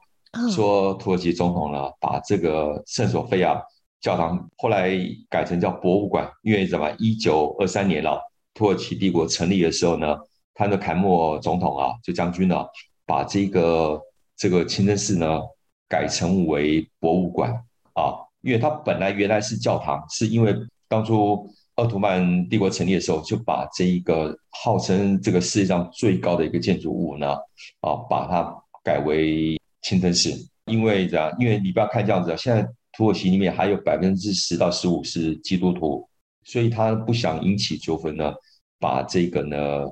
[0.52, 3.60] 说土耳其总统呢把这个圣索菲亚
[4.02, 4.92] 教堂后来
[5.32, 6.88] 改成叫博物馆，因为什么？
[7.00, 8.22] 一九二三年了，
[8.54, 10.16] 土耳其帝国成立的时候呢，
[10.58, 12.66] 他的凯末总统啊，就将军呢，
[13.06, 14.02] 把这个
[14.36, 15.40] 这个清真寺呢
[15.88, 17.52] 改成为博物馆
[17.94, 18.26] 啊。
[18.42, 20.56] 因为它本来原来是教堂，是因为
[20.88, 27.34] 当初奥图曼帝国成立的时候，就把这一个号称这个世界上最高的一个建筑物呢，
[27.82, 30.32] 啊，把它改为清真寺。
[30.66, 36.08] 因为这样，因为你不要看这样子，现在土耳其里面还有百分之十到十五是基督徒，
[36.44, 38.34] 所以他不想引起纠纷呢，
[38.80, 39.86] 把这个呢，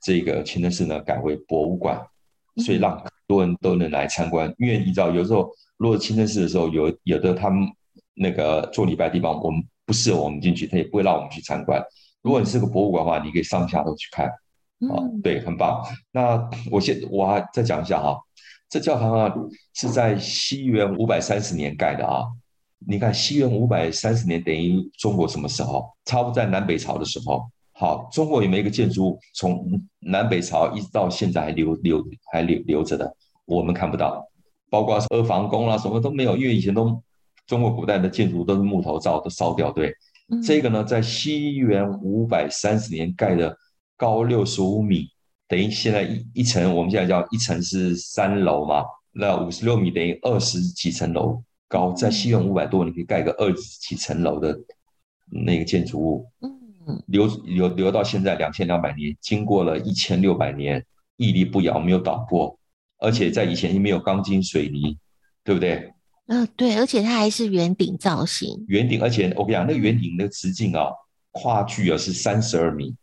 [0.00, 2.00] 这个清真寺呢改为博物馆，
[2.64, 4.52] 所以让很多人都能来参观。
[4.58, 7.68] 因为你知道，有时候如果清真寺的时候，有有的他们。
[8.20, 11.80] 那个做礼拜的地方，我们不适合我们进去，他也不会让我们去参观。
[12.20, 15.80] 如果你是个博物馆的话，你可以上下都去看，啊，对，很棒。
[16.10, 18.18] 那我先我还再讲一下哈，
[18.68, 19.32] 这教堂啊
[19.74, 22.24] 是在西元五百三十年盖的啊。
[22.88, 25.88] 你看西元五百三十年等于中国什么时候？
[26.04, 27.48] 差不多在南北朝的时候。
[27.78, 33.16] 好，中国有没有一个建筑物从南北朝一直到现在还留留还留留着的？
[33.46, 34.26] 我们看不到，
[34.68, 37.00] 包括阿房宫啊，什么都没有，因为以前都。
[37.46, 39.72] 中国古代的建筑都是木头造，都烧掉。
[39.72, 39.90] 对，
[40.28, 43.56] 嗯、这个呢，在西元五百三十年盖的，
[43.96, 45.06] 高六十五米，
[45.48, 54.54] 等于现在一一层，我们现在叫一层是三楼嘛，那五十六米等于二十几层楼高，在西元五百多，你可以盖个二十几层楼的
[55.30, 56.26] 那个建筑物。
[56.42, 56.57] 嗯，
[57.06, 60.84] 留留留到现在两千两百年，经过了一千六百年，
[61.16, 62.58] 屹立不摇，没有倒过，
[62.98, 64.96] 而且在以前也没有钢筋水泥，
[65.44, 65.92] 对不对？
[66.26, 68.64] 嗯、呃，对，而且它还是圆顶造型。
[68.68, 70.90] 圆顶，而且我跟你讲，那个圆顶的直径啊，
[71.32, 72.94] 跨距啊是三十二米，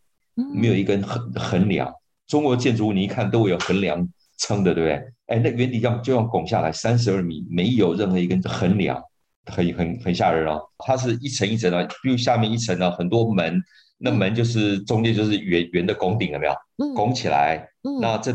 [0.54, 1.92] 没有一根横横梁。
[2.26, 5.12] 中国建筑物你一看都会有横梁撑的，对不对？
[5.26, 9.02] 哎，那圆顶要就要拱下来三十二米，没有任何一根横梁，
[9.46, 10.60] 很很很吓人哦。
[10.78, 13.60] 它是一层一层的，比如下面一层呢，很多门，
[13.98, 16.94] 那门就是中间就是圆圆的拱顶，有没有？
[16.94, 17.68] 拱起来，
[18.00, 18.34] 那这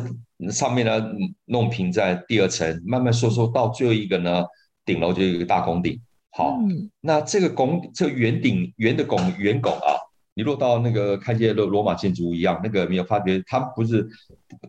[0.50, 1.12] 上面呢
[1.46, 4.44] 弄平在第二层，慢慢收缩到最后一个呢。
[4.84, 9.94] 顶楼就有一个大拱顶，好，嗯、那这个拱这个圆顶圆的拱圆拱啊，
[10.34, 14.06] 你落到那个看见罗罗马建筑物一样，那个没有发觉，它不是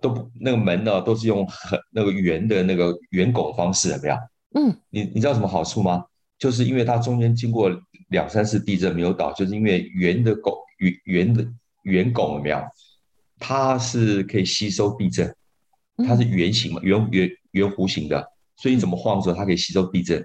[0.02, 4.18] 都不那个门呢，都是用很那个圆的那个圆拱方式，怎么样？
[4.54, 6.04] 嗯，你你知道什么好处吗？
[6.42, 7.70] 就是因为它中间经过
[8.08, 11.46] 两三次地震没有倒，就是因为圆的拱圆圆的
[11.84, 12.60] 圆拱有没有？
[13.38, 15.32] 它是可以吸收地震，
[15.98, 18.28] 它是圆形嘛，圆圆圆弧形的。
[18.56, 20.20] 所以你怎么晃的时候，它可以吸收地震。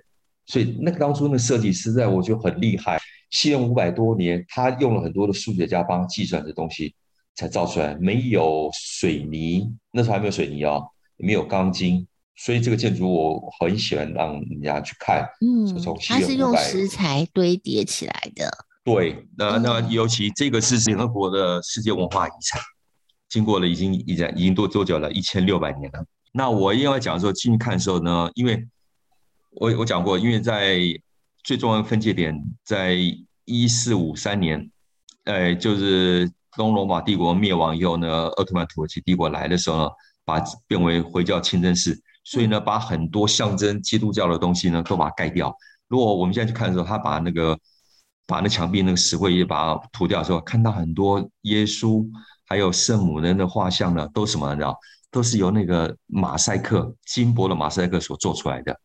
[0.48, 2.98] 所以那个当初那个设计师在我觉得很厉害。
[3.30, 6.96] 西元五百多年，他用了很多的数学家帮他计算这东西，
[7.36, 7.94] 才造出来。
[8.02, 10.84] 没有水泥，那时候还没有水泥哦，
[11.18, 12.08] 也没有钢筋。
[12.38, 15.28] 所以这个建筑我很喜欢让人家去看。
[15.42, 15.66] 嗯，
[16.08, 18.50] 它是用石材堆叠起来的。
[18.84, 22.62] 对，那那尤其这个是联合国的世界文化遗产，
[23.28, 25.12] 经过了已经已经已经多多久了？
[25.12, 26.06] 一千六百年了。
[26.32, 28.66] 那我因为讲的时候进去看的时候呢，因为
[29.52, 30.80] 我我讲过，因为在
[31.44, 32.96] 最重要的分界点，在
[33.46, 34.70] 一四五三年，
[35.26, 39.90] 呃，就是东罗马帝国灭亡以后呢，奥特曼土耳其帝国来的时候呢，
[40.24, 45.56] 把变为回教清真寺，所以呢，把很多象征基督教的东西呢都把它盖掉。
[45.88, 47.58] 如果我们现在去看的时候，他把那个
[48.26, 52.06] 把那墙壁那个石灰也把它涂掉的时候，看到很多耶稣
[52.46, 54.66] 还有圣母人的画像呢，都什么呢？
[55.10, 58.78] 都是由那个马赛克金箔的马赛克所做出来的。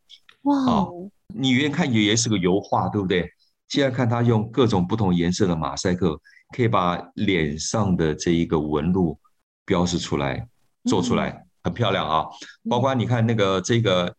[0.42, 1.10] 哇、哦！
[1.34, 3.28] 你原看以为是个油画，对不对？
[3.66, 6.16] 现在看他用各种不同颜色的马赛克，
[6.54, 9.18] 可以把脸上的这一个纹路
[9.64, 10.46] 标示出来，
[10.84, 12.26] 做出来、嗯、很漂亮啊。
[12.68, 14.14] 包括你看那个这个，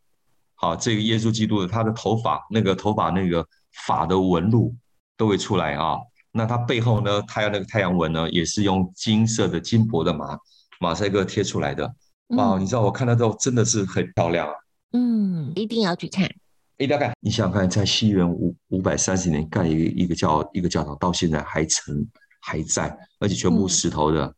[0.56, 3.45] 好，这个耶稣基督的他的头发，那个头发那个
[3.86, 4.75] 发的纹路
[5.17, 5.97] 都会出来啊。
[6.32, 10.38] 那他背后呢，它要那个太阳纹呢，也是用金色的金箔的马。
[10.79, 11.89] 马赛克贴出来的，
[12.36, 12.58] 哇！
[12.58, 14.53] 你知道我看到之后真的是很漂亮啊。
[14.91, 16.25] 嗯，一定要去看，
[16.77, 17.13] 一定要看。
[17.21, 22.06] 你想想看，在西元五五百三十年盖一个一个教一个教堂，到现在还成
[22.41, 24.25] 还在，而且全部石头的。
[24.25, 24.36] 嗯、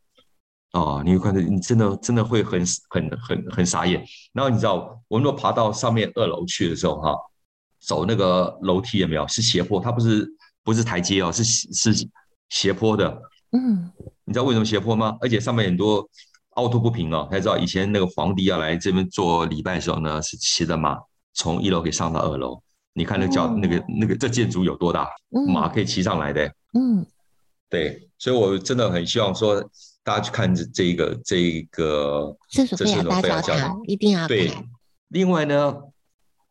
[0.76, 4.06] 哦，你会看到，你真的真的会很很很很傻眼。
[4.34, 7.16] 然后你知道，我们若爬到上面二楼去的时候，哈，
[7.80, 9.28] 走那个楼梯有没有？
[9.28, 10.28] 是斜坡，它不是
[10.64, 12.08] 不是台阶哦，是是
[12.50, 13.20] 斜坡的。
[13.52, 13.92] 嗯，
[14.26, 15.18] 你知道为什么斜坡吗？
[15.22, 16.08] 而且上面很多。
[16.56, 20.98] 凹凸不平哦，大家知道以前那个皇帝要来这边做礼拜的时候呢，是骑着马
[21.34, 22.58] 从一楼可以上到二楼。
[22.94, 25.06] 你看那叫、哦、那个那个这建筑有多大？
[25.54, 26.50] 马可以骑上来的。
[26.74, 27.06] 嗯，
[27.70, 29.62] 对，所以我真的很希望说
[30.06, 34.28] 大家去看这这一个这一个圣索菲亚大教堂，一定要看。
[34.30, 34.52] 对，
[35.10, 35.76] 另外呢，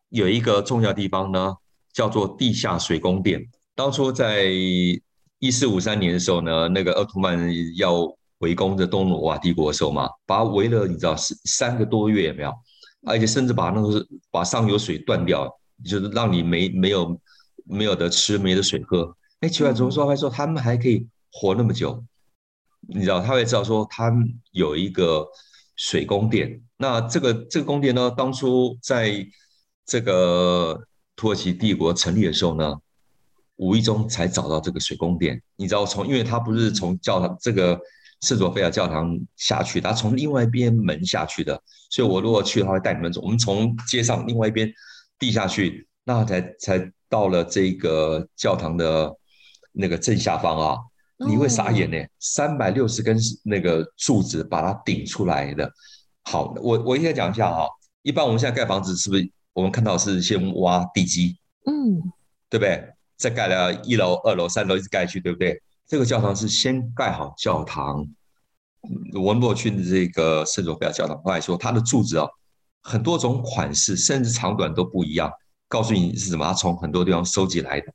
[0.09, 1.55] 有一个重要地方呢，
[1.91, 3.41] 叫做地下水宫殿。
[3.73, 4.45] 当初在
[5.39, 8.05] 一四五三年的时候呢，那个奥图曼要
[8.39, 12.53] 围攻这东罗瓦帝国的时候嘛，把它围了，你知道是三个多月有没有？
[13.07, 15.51] 而且甚至把那个把上游水断掉。
[15.83, 17.19] 就是让你没没有
[17.65, 19.13] 没有得吃，没得水喝。
[19.41, 20.07] 哎，奇怪，怎么说？
[20.07, 22.01] 还说他们还可以活那么久？
[22.87, 24.13] 你知道，他会知道说他
[24.51, 25.25] 有一个
[25.75, 26.61] 水宫殿。
[26.77, 29.25] 那这个这个宫殿呢，当初在
[29.85, 30.79] 这个
[31.15, 32.75] 土耳其帝国成立的时候呢，
[33.55, 35.41] 无意中才找到这个水宫殿。
[35.55, 37.79] 你知道，从因为他不是从教堂这个
[38.21, 41.61] 圣索菲亚教堂下去，他从另外一边门下去的。
[41.89, 43.21] 所以我如果去的话，会带你们走。
[43.21, 44.71] 我们从街上另外一边。
[45.17, 49.09] 地下去，那才才到了这个教堂的
[49.71, 50.77] 那个正下方啊，
[51.17, 51.97] 你会傻眼呢。
[52.19, 55.71] 三百六十根那个柱子把它顶出来的。
[56.23, 57.67] 好，我我应该讲一下哈。
[58.01, 62.01] 一般我们现在盖房子是不是我们看到是先挖地基，嗯，
[62.49, 62.83] 对不对？
[63.17, 65.61] 再盖了一楼、二楼、三楼一直盖去，对不对？
[65.87, 68.05] 这个教堂是先盖好教堂。
[69.13, 72.27] 文博区的这个圣索菲亚教堂，后来说它的柱子啊。
[72.87, 75.31] 很多种款式，甚至长短都不一样。
[75.67, 76.45] 告诉你是什么？
[76.45, 77.91] 他从很多地方收集来的，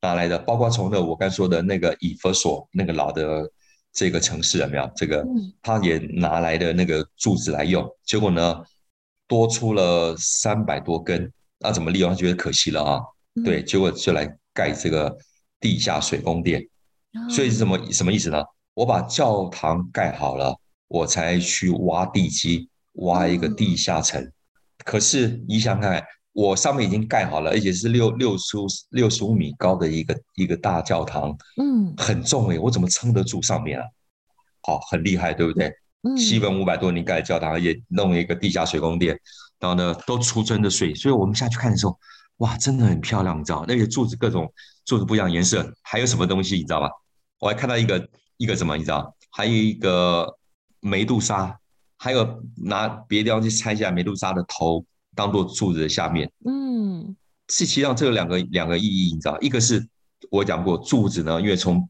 [0.00, 0.38] 哪来的？
[0.38, 3.50] 包括从那我刚说的那个以弗所那个老的
[3.92, 4.90] 这个城市有没有？
[4.96, 5.26] 这个
[5.62, 7.86] 他也拿来的那个柱子来用。
[8.04, 8.62] 结果呢，
[9.26, 11.32] 多出了三百多根。
[11.58, 12.10] 那怎么利用？
[12.10, 13.00] 他觉得可惜了啊。
[13.44, 15.16] 对，结果就来盖这个
[15.60, 16.66] 地下水宫殿。
[17.28, 18.42] 所以是什么什么意思呢？
[18.74, 20.54] 我把教堂盖好了，
[20.88, 22.68] 我才去挖地基。
[22.94, 24.30] 挖一个地下城，
[24.84, 33.84] 可是你想看，我上面已经盖好了，而且是六六十五六十五米高的一个一个大教堂，嗯，很重诶，我怎么撑得住上面啊？
[34.62, 35.72] 好，很厉害，对不对？
[36.02, 39.18] 嗯，西文五百多年盖的教堂，也弄了一个地下水宫殿，
[39.58, 41.98] 然后呢，都储存着水，所以我们下去看的时候，
[42.38, 43.64] 哇，真的很漂亮，你知道？
[43.66, 44.50] 那些柱子各种
[44.84, 46.88] 柱子不一样颜色，还有什么东西你知道吗？
[47.40, 49.14] 我还看到一个一个什么，你知道？
[49.30, 50.36] 还有一个
[50.80, 51.56] 梅杜莎。
[52.02, 54.82] 还有拿别的地方去拆下梅杜莎的头，
[55.14, 56.30] 当做柱子的下面。
[56.44, 57.16] 嗯，
[57.48, 59.86] 是其实上这个两个两个意义，你知道，一个是
[60.30, 61.88] 我讲过柱子呢，因为从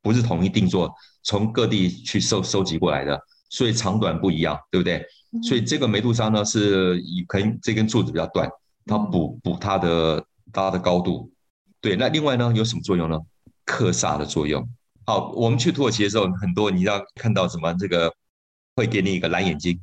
[0.00, 3.20] 不是统一定做，从各地去收收集过来的，
[3.50, 5.04] 所以长短不一样，对不对？
[5.32, 8.48] 嗯、所以这个梅杜莎呢，是以可能这根柱子比较短，
[8.86, 11.30] 它补补它的它的高度。
[11.80, 13.18] 对，那另外呢有什么作用呢？
[13.64, 14.68] 克煞的作用。
[15.04, 18.12] 好，我们去土耳其的时候，很多你要看到什么这个。
[18.74, 19.78] 会给你一个蓝眼睛，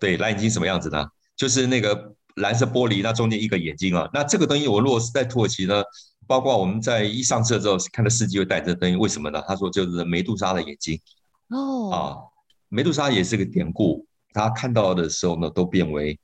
[0.00, 1.06] 对，蓝眼睛什么样子呢？
[1.36, 4.08] 就是那个蓝色玻璃，那中间一个眼睛啊。
[4.12, 5.82] 那这个东西我如果是在土耳其呢，
[6.26, 9.42] 包括我们在一上车之后看到司机会戴这个东西，为什么呢？
[9.46, 11.00] 他说就是梅杜莎的眼睛。
[11.48, 12.16] 哦，啊，
[12.68, 16.18] 梅杜莎也是个典故，他看到的时候呢都变为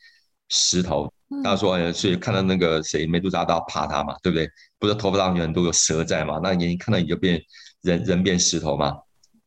[0.49, 1.13] 石头。
[1.45, 4.49] 他说，哎，所以看到那个谁梅杜莎都要怕他嘛，对不对？
[4.79, 6.41] 不是头发上有很多有蛇在嘛？
[6.43, 7.41] 那眼睛看到你就变
[7.83, 8.97] 人人变石头嘛？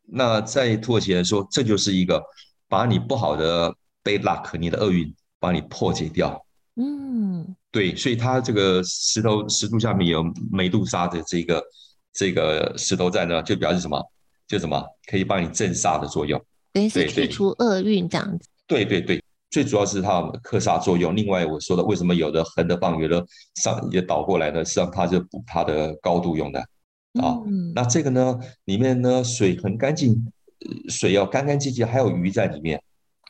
[0.06, 2.22] 那在土耳其来说，这就是一个。
[2.70, 3.72] 把你不好的
[4.04, 6.42] bad luck，你的厄运，把你破解掉。
[6.78, 11.62] 嗯，对，所以它这个石头石柱下面有美杜莎的这个
[12.14, 14.02] 这个石头在呢，就表示什么？
[14.48, 16.42] 就什么可以帮你镇煞的作用，
[16.72, 18.48] 等于是去除厄运这样子。
[18.66, 21.14] 对对对，最主要是它克煞作用。
[21.14, 24.64] 另外我说的，为什么有的横的放，有的上也倒过来呢？
[24.64, 26.60] 实际上它是补它的高度用的
[27.22, 27.38] 啊。
[27.46, 30.26] 嗯，那这个呢，里面呢水很干净。
[30.88, 32.82] 水要干干净净，还有鱼在里面。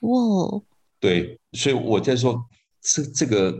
[0.01, 0.61] 哇，
[0.99, 2.43] 对，所以我在说，
[2.81, 3.55] 这这个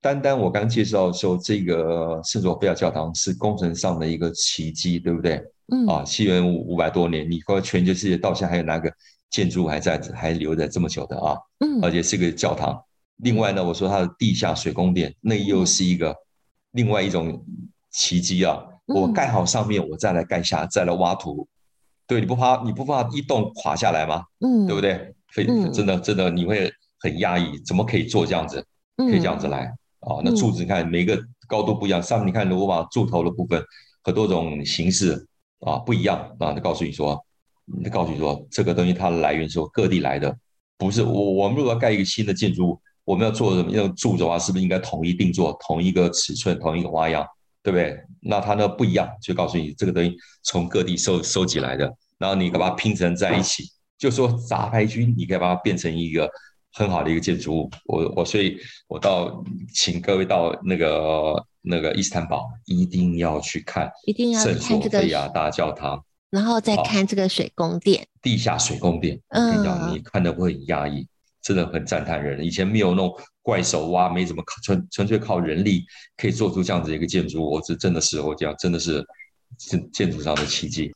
[0.00, 5.42] 单单我刚介绍说，这个圣索菲亚教堂是工程上的一个奇迹，对不对？
[5.72, 8.92] 嗯啊，西元五五百多年，你说全球世界到现在还有哪个
[9.30, 11.36] 建筑还在还留在这么久的啊？
[11.60, 12.78] 嗯，而且是个教堂。
[13.18, 16.14] 另外呢，我说它的地下水宫殿，那又是一个
[16.72, 17.44] 另外一种
[17.90, 18.62] 奇迹啊！
[18.86, 21.46] 我盖好上面，我再来盖下，再来挖土。
[22.06, 24.24] 对，你不怕你不怕一栋垮下来吗？
[24.40, 25.14] 嗯，对不对？
[25.28, 26.70] 非真的真的你会
[27.02, 28.64] 很压抑，怎么可以做这样子？
[28.96, 29.64] 可以这样子来
[30.00, 30.20] 啊？
[30.24, 33.62] 那柱子你看每个高度不一样，上面你看如果把柱头的部分
[34.02, 35.26] 很多种形式
[35.60, 37.18] 啊不一样啊，就告诉你说，
[37.82, 40.36] 就告诉你说这个东西它的来源是各地来的，
[40.78, 47.26] 不是我我们如果要盖一个新的建筑物，我们要做什么要柱子的话，是不是应该统一定做，同一个尺寸，同一个花样？
[47.64, 47.96] 对不对？
[48.20, 53.64] 那它呢不一样，就告诉你这个东西从各地收收集来的，然后你把它拼成在一起，
[53.96, 56.28] 就说杂牌军，你可以把它变成一个
[56.74, 57.70] 很好的一个建筑物。
[57.86, 58.58] 我我所以，
[58.88, 59.44] 我到
[59.74, 69.20] 请各位到那个那个伊斯坦堡，一定要去看，一定要看这个菲亚大教堂，然后再看这个水宫殿，地下水宫殿。
[69.28, 71.06] 嗯，我跟你讲，你看的会很压抑，
[71.42, 72.44] 真的很赞叹人。
[72.44, 75.84] 以前没有那种怪手挖，没怎么靠纯纯粹靠人力
[76.16, 79.04] 可以做出这样子一个建筑物，我是真的是我讲真的是
[79.58, 80.92] 建建筑上的奇迹。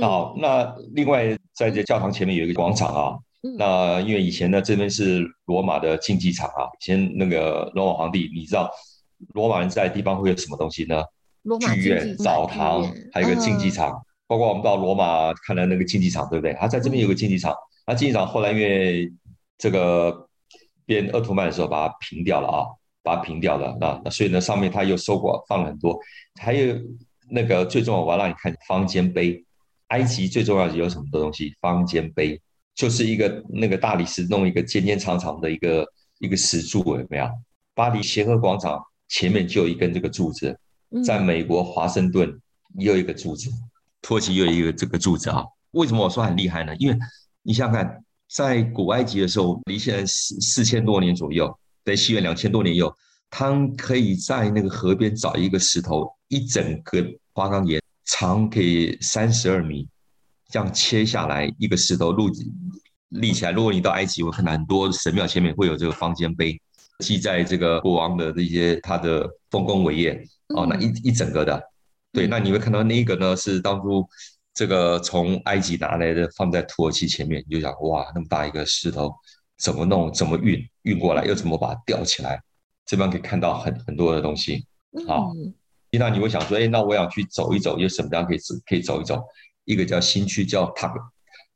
[0.00, 8.70] 好，那另外在这教堂前面有一个广场啊，嗯、那因为以前呢这边是罗马的竞技场啊，以前那个罗马皇帝，你知道
[9.34, 11.02] 罗马人在的地方会有什么东西呢？
[11.60, 12.82] 剧院、澡堂，
[13.12, 16.52] 还有个竞技场，嗯、包括我们到罗马看的那个竞技场，对不对？
[16.54, 17.54] 他在这边有个竞技场，
[17.86, 19.10] 那竞技场后来因为
[19.56, 20.28] 这个
[20.84, 22.66] 变奥图曼的时候把它平掉了啊，
[23.02, 25.98] 把它平掉了啊，那所以呢上面他又收过放了很多，
[26.38, 26.76] 还有
[27.30, 29.42] 那个最重要，我要让你看方尖碑。
[29.88, 31.52] 埃及最重要的有什么的东西？
[31.60, 32.40] 方尖碑
[32.80, 35.86] 就是一个那个大理石弄一个尖尖长长的一个
[36.18, 37.28] 一个石柱，有没有？
[37.74, 40.58] 巴黎协和广场前面就有一根这个柱子，
[41.04, 42.40] 在美国华盛顿
[42.78, 43.50] 又有一个柱子，
[44.00, 45.44] 土耳其又有一个这个柱子啊。
[45.72, 46.74] 为什么我说很厉害呢？
[46.76, 46.98] 因为
[47.42, 51.54] 你想想看，在古埃及的时候，离现在四四千多年左右，
[51.84, 52.90] 在西元两千多年以后，
[53.28, 57.04] 他们可以在那个河边找一个石头，一整个
[57.34, 57.78] 花岗岩。
[58.06, 59.86] 长可以三十二米，
[60.50, 62.24] 这样切下来一个石头立
[63.08, 63.52] 立起来。
[63.52, 66.60] 如果你到埃及，我看到很多神庙前面会有这个方尖碑，
[66.98, 71.62] 记载这个国王的这些他的丰功伟业哦，那一一整个的，
[72.12, 74.06] 对，那你会看到那一个呢是当初
[74.52, 79.14] 这个从埃及拿来的，放在土耳其前面，你就想哇，那么大一个石头
[79.58, 80.12] 怎么弄？
[80.12, 81.24] 怎么运运过来？
[81.24, 82.42] 又怎么把它吊起来？
[82.86, 84.66] 这边可以看到很很多的东西，
[85.06, 85.32] 好。
[85.92, 88.38] 那你会想说，哎，那我想去走一走，有什么地方可以？
[88.64, 89.20] 可以走一走。
[89.72, 91.00] 一个叫新区，叫塔克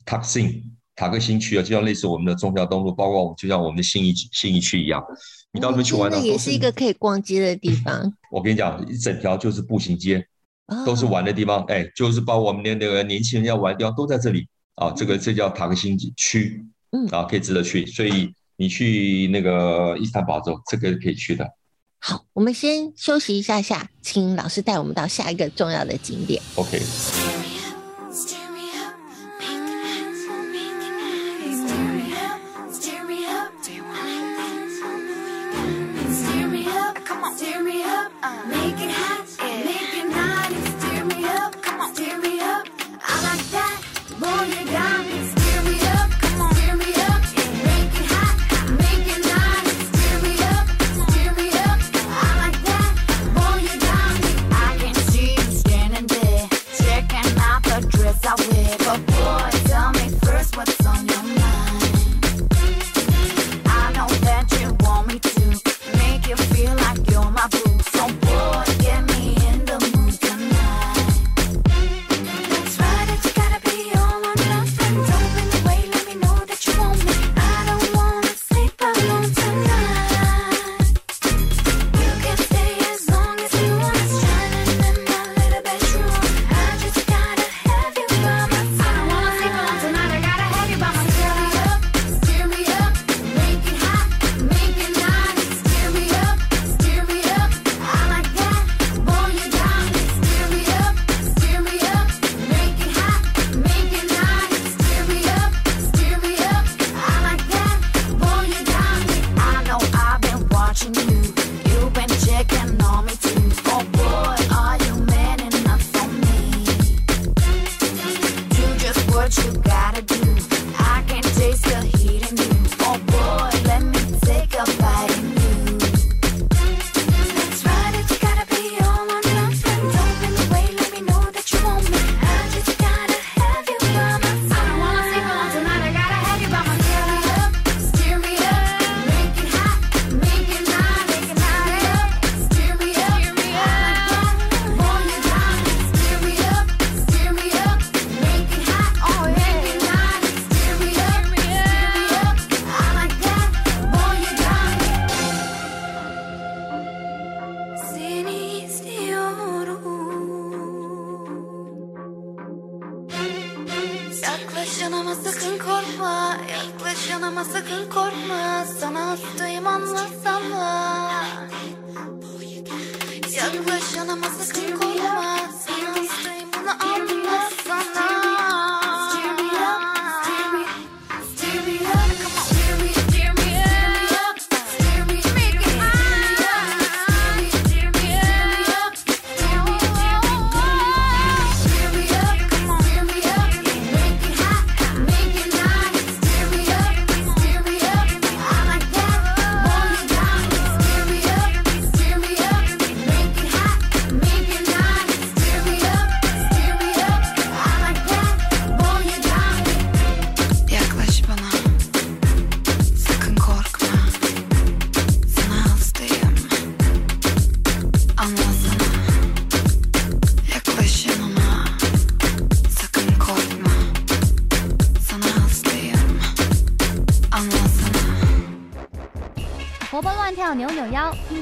[0.04, 0.62] 塔克辛
[0.96, 5.02] 塔克新区啊，就像类似我们的中桥东路，包括我们就像我们的信义信义区一样。
[5.52, 8.12] 你到那边去玩，那也是一个可以逛街的地方。
[8.30, 10.24] 我跟你讲，一整条就是步行街，
[10.86, 11.64] 都是玩的地方。
[11.64, 14.46] 哎，就是把我们的那个年轻人要玩的地方都在这里
[14.76, 14.92] 啊。
[14.92, 17.84] 这个这叫塔克新区，嗯，啊，可以值得去。
[17.86, 21.44] 所以你去那个伊斯坦堡之后，这个是可以去的。
[21.98, 26.40] 好，我们先休息一下下，请老师带我们到下一个重要的景点。
[26.54, 26.78] OK。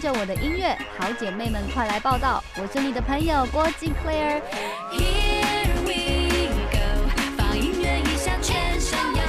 [0.03, 2.42] 着我的音乐，好姐妹们快来报道！
[2.57, 4.42] 我是你的朋友郭静 Claire。
[4.90, 9.22] Here we go，放音乐一下全身摇。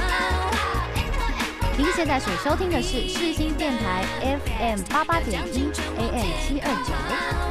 [1.78, 7.43] 您现在所收听的是世新电台 FM 八八点一 AM 七二九。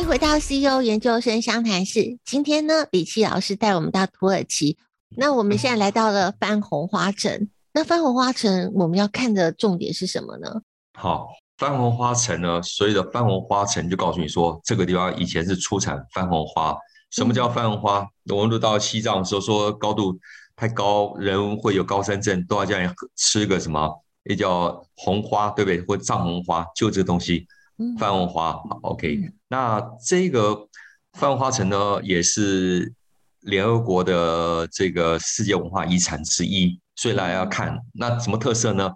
[0.00, 2.18] 欢迎回到 CEO 研究生商谈室。
[2.24, 4.78] 今天呢，李琦老师带我们到土耳其。
[5.14, 7.50] 那我们现在来到了番红花城。
[7.74, 10.62] 那番红花城，我们要看的重点是什么呢？
[10.98, 11.28] 好，
[11.58, 16.74] 番红花城呢，所谓的番红花城就告诉你说，这个地方以前是出产番红花。
[17.10, 17.98] 什么叫番红花？
[18.30, 20.18] 嗯、我们都到西藏的时候说高度
[20.56, 25.82] 太高，人会有高山症，都要这样吃个什么，也叫红花，对不对？
[25.82, 27.46] 或藏红花，就这个东西。
[27.98, 28.52] 番红花
[28.82, 30.68] ，OK，那这个
[31.14, 32.92] 范文花城呢，也是
[33.40, 37.78] 联合国的这个世界文化遗产之一，所以大家要看。
[37.94, 38.90] 那什么特色呢？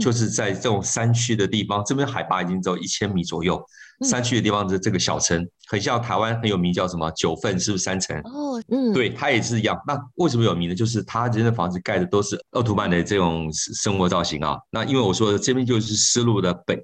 [0.00, 3.60] 就是在这种山区的地方，这边海拔已经只有一千米左右，
[4.08, 8.16] 山区的地方的这个小城，很像台湾很有名，叫什么九份，是不是山城？
[8.20, 9.76] 哦，嗯，对，它也是一样。
[9.86, 10.74] 那为什么有名呢？
[10.74, 14.56] 就是它这边的房子盖的都是奥图曼的这种生活造型啊。
[14.70, 16.80] 那因为我说的这边就是丝路的北。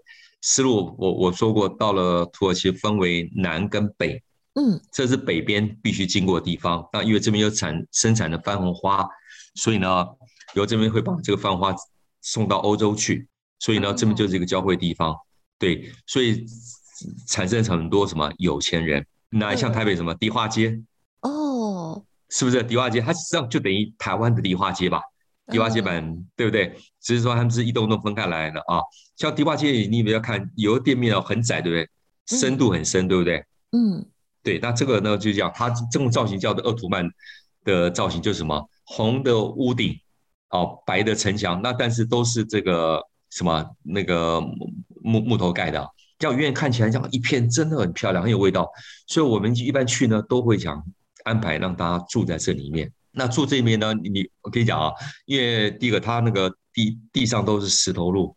[0.49, 4.23] 丝路，我我说过，到了土耳其分为南跟北，
[4.55, 6.89] 嗯，这是北边必须经过的地方。
[6.93, 9.05] 那因为这边有产生产的番红花，
[9.57, 10.07] 所以呢，
[10.55, 11.75] 由这边会把这个番红花
[12.23, 13.27] 送到欧洲去，
[13.59, 15.13] 所以呢，这边就是一个交汇地方。
[15.59, 16.47] 对，所以
[17.27, 19.05] 产生很多什么有钱人。
[19.29, 20.81] 那像台北什么迪化街，
[21.23, 23.01] 哦，是不是迪化街？
[23.01, 25.03] 它实际上就等于台湾的迪化街吧？
[25.49, 26.73] 迪化街版、嗯、对不对？
[27.01, 28.79] 只是说他们是一栋栋分开来的啊。
[29.17, 32.39] 像迪化街，你不要看有的店面哦很窄，对不对？
[32.39, 33.45] 深度很深，对不对？
[33.73, 34.05] 嗯，
[34.43, 34.59] 对。
[34.59, 37.09] 那这个呢，就讲它这种造型叫做鄂图曼
[37.65, 39.99] 的造型，就是什么红的屋顶，
[40.51, 41.61] 哦，白的城墙。
[41.63, 43.01] 那但是都是这个
[43.31, 44.41] 什么那个
[45.03, 45.89] 木木头盖的，
[46.19, 48.69] 这样远远看起来像一片真的很漂亮，很有味道。
[49.07, 50.85] 所以我们一般去呢，都会想
[51.25, 52.91] 安排让大家住在这里面。
[53.13, 54.93] 那住这边呢，你我跟你讲啊，
[55.25, 58.37] 因为第一个它那个地地上都是石头路，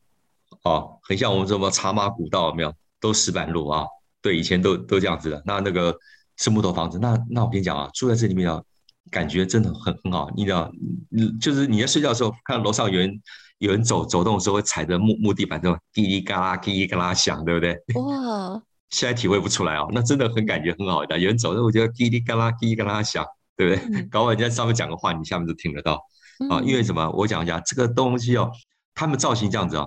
[0.64, 2.74] 啊，很像我们什么茶马古道有没有？
[3.00, 3.86] 都石板路啊，
[4.22, 5.42] 对，以前都都这样子的。
[5.46, 5.96] 那那个
[6.38, 8.62] 是木头房子，那那我跟你讲啊，住在这里面啊，
[9.10, 10.30] 感觉真的很很好。
[10.36, 10.70] 你知道，
[11.18, 13.22] 嗯，就是你在睡觉的时候，看到楼上有人
[13.60, 17.74] 有人走走动的时候，会踩着木木地板，这种滴滴嘎啦滴滴嘎啦响，对不对？
[17.96, 21.18] 哇， 现在体会不出来哦，那真的很感觉很好的。
[21.18, 23.26] 有人走那，我觉得滴滴嘎啦滴滴嘎啦响。
[23.60, 24.04] 对不对？
[24.08, 26.02] 搞完人家上面讲个话，你下面就听得到
[26.50, 26.62] 啊。
[26.62, 27.10] 因为什么？
[27.12, 28.50] 我讲一下这个东西哦，
[28.96, 29.86] 他们造型这样子啊。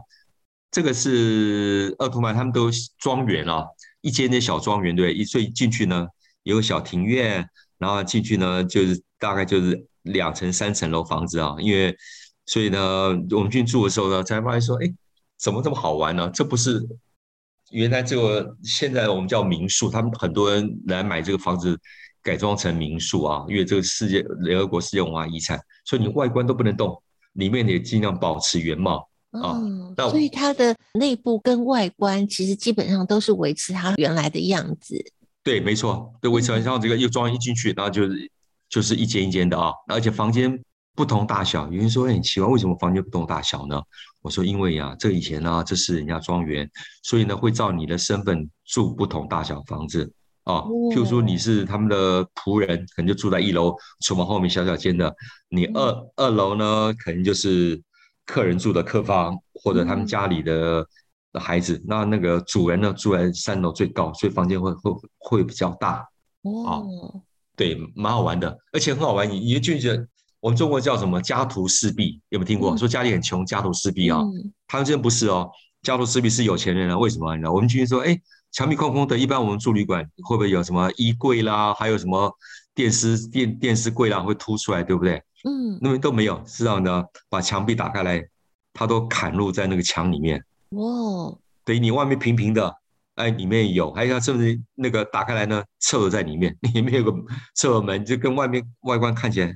[0.72, 2.68] 这个是鄂图曼，他们都
[2.98, 3.64] 庄园啊，
[4.00, 6.08] 一间间小庄园，对，所以进去呢
[6.42, 7.48] 有小庭院，
[7.78, 11.54] 然后进去呢就是大概就是两层三层楼房子啊。
[11.60, 11.96] 因为
[12.46, 14.92] 所以呢，我们进去住的时候呢，才发现说，哎，
[15.38, 16.28] 怎么这么好玩呢？
[16.34, 16.84] 这不是
[17.70, 21.78] 原来这个现在我们叫民宿，他们很多人来买这个房子。
[22.24, 27.02] 改装成民宿啊，因为这个世界联合国世界文化遗产，所以你外观都不能动，
[27.32, 29.58] 里面也尽量保持原貌啊。
[29.60, 35.02] 嗯、所以它的内部跟外观其实基本上都是维持它原来的样子。
[35.42, 38.30] 对，没错，对，维持完像这个又装一进去，然后就是
[38.68, 40.56] 就是一间一间的啊，而且房间
[40.94, 41.64] 不同大小。
[41.72, 43.80] 有人说很奇怪，为什么房间不同大小呢？
[44.22, 46.70] 我说因为呀、啊，这以前呢、啊，这是人家庄园，
[47.02, 50.12] 所以呢会照你的身份住不同大小房子。
[50.44, 50.58] 啊，
[50.92, 55.12] 譬如说你是他们的仆人，可能就住在一楼，厨房后面小小间的。
[55.48, 57.80] 你二二楼呢，可能就是
[58.26, 60.86] 客人住的客房，或者他们家里的
[61.40, 61.82] 孩子。
[61.86, 66.06] 那那个主人呢，住在三楼最高，所以房间会会会比较大。
[66.42, 67.22] 哦，
[67.56, 69.30] 对，蛮好玩的，而且很好玩。
[69.30, 70.06] 你你就觉得
[70.40, 72.76] 我们中国叫什么家徒四壁，有没有听过？
[72.76, 74.20] 说家里很穷，家徒四壁啊。
[74.66, 75.50] 他们这边不是哦，
[75.82, 76.98] 家徒四壁是有钱人啊。
[76.98, 77.34] 为什么？
[77.34, 77.52] 你知道？
[77.52, 78.20] 我们进去说，哎。
[78.54, 82.30] 墙壁空空的，一般我们住旅馆会不会有什么衣柜啦，还有什么
[82.74, 85.22] 电视电电视柜啦会凸出来，对不对？
[85.44, 88.24] 嗯，那边都没有，是这样的，把墙壁打开来，
[88.72, 90.44] 它都砍入在那个墙里面。
[90.70, 92.74] 哇，等于你外面平平的，
[93.16, 97.12] 哎，里面有，还有甚至那个打开来呢，厕所在里面， 里面有个
[97.54, 99.54] 厕所门，就跟外面外观看起来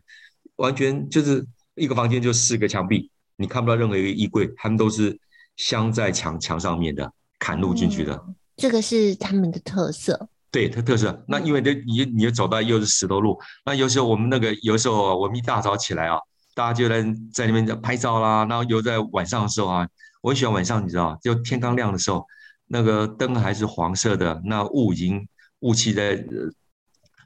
[0.56, 5.18] 完全就是一个房间，就四个墙壁，你看不到任何一个衣柜，他们都是
[5.56, 8.14] 镶在墙墙上面的，砍入进去的。
[8.26, 11.24] 嗯这个是他们的特色，对，它特色。
[11.28, 16.18] 那因为这你你又走到又是石头路，那有时候我们那个有时候我们一大早起来啊，
[16.54, 18.46] 大家就在在那边拍照啦。
[18.46, 19.86] 然后又在晚上的时候啊，
[20.22, 22.24] 我很喜欢晚上，你知道，就天刚亮的时候，
[22.66, 25.28] 那个灯还是黄色的，那雾已经
[25.60, 26.50] 雾气在、呃、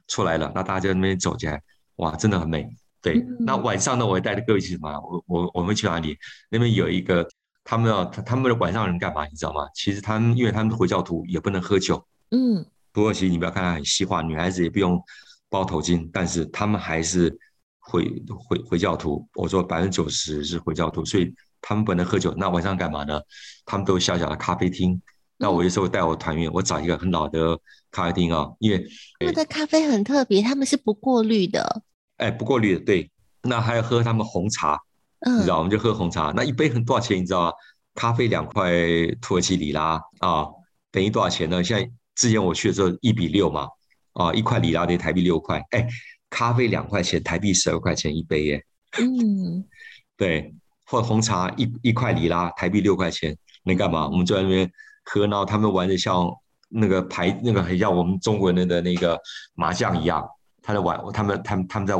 [0.07, 1.61] 出来了，那大家在那边走起来，
[1.97, 2.67] 哇，真的很美。
[3.01, 4.91] 对，嗯、那晚上呢，我会带着各位去什么？
[4.91, 6.17] 我我我们去哪里？
[6.49, 7.27] 那边有一个，
[7.63, 9.25] 他们要他们的晚上人干嘛？
[9.25, 9.61] 你知道吗？
[9.73, 12.05] 其实他们因为他们回教徒也不能喝酒。
[12.29, 15.01] 嗯，土耳其你不要看它很西化，女孩子也不用
[15.49, 17.35] 包头巾，但是他们还是
[17.79, 19.27] 回回回教徒。
[19.35, 22.33] 我说百分之九十是回教徒，所以他们不能喝酒。
[22.37, 23.19] 那晚上干嘛呢？
[23.65, 25.01] 他们都有小小的咖啡厅。
[25.37, 27.57] 那我有时候带我团员，我找一个很老的
[27.89, 28.85] 咖啡厅啊，因为
[29.19, 31.83] 他们的咖啡很特别，他们是不过滤的。
[32.17, 33.11] 哎，不过滤的，对。
[33.43, 34.79] 那还要喝他们红茶，
[35.21, 36.31] 嗯、你知道，我们就喝红茶。
[36.35, 37.17] 那一杯很多少钱？
[37.17, 37.53] 你知道吗？
[37.95, 38.71] 咖啡两块
[39.19, 40.45] 土耳其里拉啊，
[40.91, 41.63] 等于多少钱呢？
[41.63, 43.67] 现在之前我去的时候一比六嘛，
[44.13, 45.59] 啊，一块里拉等于台币六块。
[45.71, 45.87] 哎，
[46.29, 48.63] 咖啡两块钱，台币十二块钱一杯耶。
[48.99, 49.65] 嗯，
[50.15, 50.53] 对，
[50.85, 54.07] 或红茶一一块里拉，台币六块钱，能干嘛？
[54.07, 54.71] 我们就在那边
[55.05, 56.31] 喝，然后他们玩的像
[56.69, 59.19] 那个牌，那个很像我们中国人的那个
[59.55, 60.23] 麻将一样。
[60.63, 61.95] 他在玩，他们他们他们在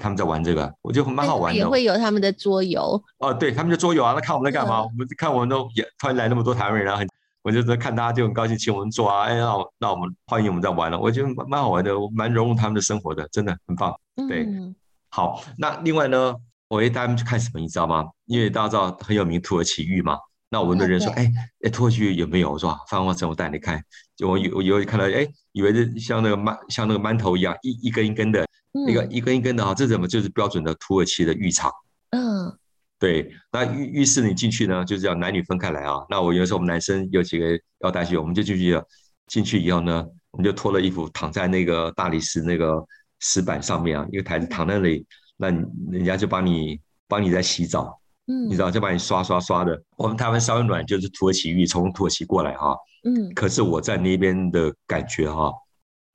[0.00, 1.58] 他们在玩这个，我觉得蛮好玩的。
[1.60, 4.80] 也会有他们的桌游哦，对，他们的桌游啊，那看我们在干嘛？
[4.80, 7.08] 嗯、我们看我们都也突然来那么多台湾人，然后很，
[7.42, 13.98] 我就在看大家就很高兴请我们做啊，哎，那我那我们欢迎我们在玩了，我觉得蛮好玩的，蛮融入他们的生活的，真的很棒。
[14.28, 14.74] 对，嗯、
[15.08, 16.34] 好，那另外呢，
[16.68, 18.04] 我会带他们去看什么，你知道吗？
[18.26, 20.18] 因为大家知道很有名土耳其浴嘛。
[20.52, 21.32] 那我们的人说，哎
[21.64, 22.52] 哎，土耳其有没有？
[22.52, 23.80] 我说，范花生，我带你看。
[24.16, 28.44] 就我有我有看到，哎，以为是像那个馒像那个馒头一样，一一根一根的，
[28.86, 31.70] 那个一根一根的哈，这怎么就是标准的土耳其的浴场？
[32.10, 32.52] 嗯，
[33.00, 33.32] 对。
[33.50, 35.96] 那浴浴室你进去呢，就是要男女分开来啊。
[36.08, 37.46] 那我有时候我们男生有几个
[37.80, 38.84] 要带去，我们就进去了。
[39.26, 42.84] 进去以后呢，我们就脱了衣服，躺在那个大理石那个
[43.20, 45.50] 石板上面啊，一个台子躺在那里，那
[45.90, 48.00] 人家就帮你帮你在洗澡。
[48.26, 49.80] 嗯，你知道就把你刷刷刷的。
[49.96, 52.76] 我们台湾稍微暖，就是土耳其浴，从土耳其过来哈。
[53.04, 55.52] 嗯，可是我在那边的感觉哈，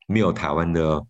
[0.08, 1.02] 没有台湾的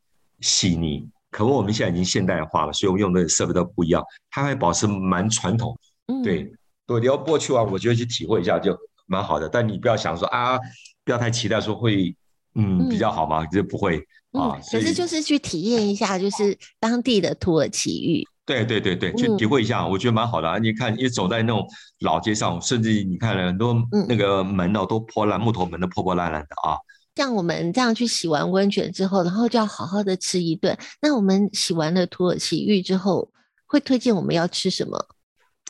[0.42, 1.10] 细腻。
[1.36, 4.02] 可能我们现在已经现代化了，所以我们用的设备都不一样。
[4.32, 5.78] 它还保持蛮传统。
[6.08, 6.50] 嗯，对，
[6.88, 8.74] 对，你要过去玩，我觉得去体会一下就
[9.06, 9.50] 蛮好的。
[9.50, 10.58] 但你不要想说啊，
[11.04, 12.16] 不要太期待说会
[12.54, 13.98] 嗯比较好嘛，就不会
[14.32, 14.56] 啊。
[14.72, 18.24] 可是就是去体验一下，就是当地的土耳其浴。
[18.46, 20.58] 对对对对，去体会一下，嗯、我觉得蛮好的啊！
[20.58, 21.68] 你看，你走在那种
[22.00, 23.76] 老街上，甚至你看了很多
[24.08, 26.78] 那个门哦，都破烂，木头门都破破烂烂的啊。
[27.16, 30.78] 像我们这样去洗完温泉之后，然后就要好好的吃一顿。
[31.02, 33.32] 那我们洗完了土耳其浴之后，
[33.66, 34.98] 会推荐我们要吃什么？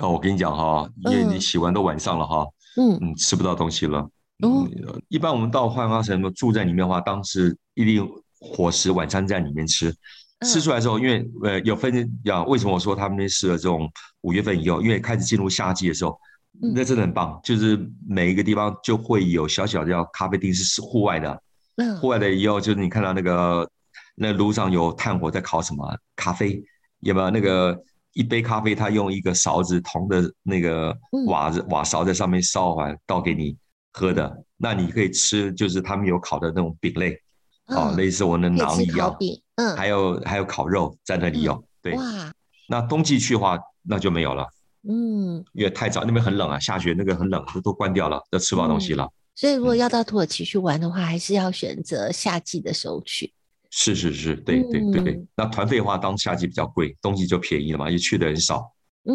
[0.02, 2.46] 哦，我跟你讲哈，因为你洗完都晚上了哈，
[2.78, 4.10] 嗯嗯，吃不到东西了。
[4.44, 4.70] 嗯，
[5.08, 8.06] 一般我们到浣花城住在里面的话，当时一定
[8.40, 9.96] 伙食晚餐在里面吃。
[10.46, 13.90] 吃出来之后，因为呃有分讲，为什么我说他们那适合这种
[14.22, 16.20] 五月份以后，因为开始进入夏季的时候，
[16.62, 21.42] 那真的很棒，就是每一个地方就会有小小的叫咖啡厅，是户外的，
[22.00, 23.70] 户外的以后就是你看到那个
[24.16, 26.64] 那炉上有炭火在烤什么咖啡，
[27.00, 27.30] 有没有？
[27.30, 27.78] 那个
[28.14, 30.96] 一杯咖啡，他用一个勺子铜的那个
[31.28, 33.58] 瓦子瓦勺在上面烧完倒给你
[33.94, 37.20] 喝的，那你可以吃，就是他们有烤的那种饼类。
[37.68, 39.18] 哦，类似我的馕一样，
[39.56, 42.32] 嗯，还有还有烤肉在那里有，对，哇，
[42.68, 44.46] 那冬季去的话那就没有了，
[44.88, 49.10] 嗯，因为太早那边很冷啊，下雪那个很冷，都都关掉了，都吃不到东西了。
[49.34, 53.34] 所以如果要到土耳其去玩的话，还是要选择夏季的时候去。
[53.72, 55.26] 是是是，对对对对。
[55.36, 58.72] 那团费的话，当夏季比较贵，冬季就便宜了嘛，因为去的人少。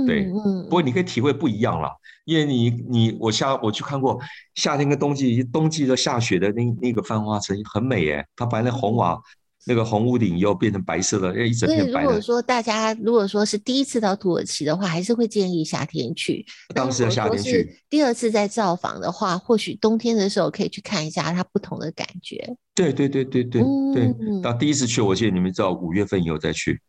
[0.07, 1.91] 对，嗯，不过你可以体会不一样了，
[2.25, 4.21] 因为你你我夏我去看过
[4.55, 9.21] 夏天跟冬季，冬季的下雪的那那个繁华城很美耶，它把那红瓦
[9.67, 12.07] 那个红屋顶又变成白色的，一整片白的。
[12.07, 16.45] 如果说大家如果说是第一次到土耳其的话，还是会建议夏天去。
[16.75, 17.83] 当时的夏天去。
[17.89, 22.57] 第二次再造访的话，或许冬天的时候可以去看一下它不同的感觉。
[22.75, 23.63] 对对对对对
[23.95, 24.15] 对。
[24.43, 26.81] 到第一次去，我记得你们知道五月份以后再去。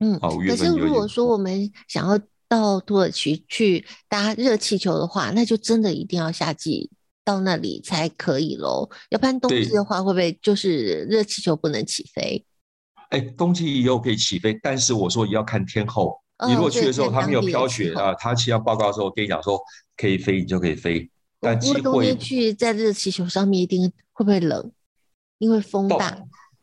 [0.00, 0.72] 嗯，好，五月份。
[0.72, 2.18] 可是如果说我们想要。
[2.48, 6.88] 到土耳其去搭热气球的话，那就真的一定要夏季
[7.26, 8.88] 到那里才可以喽。
[9.10, 12.46] 要不然冬季的话，会不会就是热气球不能起飞？
[13.10, 16.16] 哎，冬季也有可以起飞，但是我说也要看天候。
[16.38, 19.58] 哦、你如果去的时候它没有飘雪啊，他气象报告的时候跟你讲说
[19.96, 21.10] 可以飞，你就可以飞。
[21.40, 24.70] 但机会冬天去在热气球上面一定会不会冷？
[25.38, 26.18] 因为风大。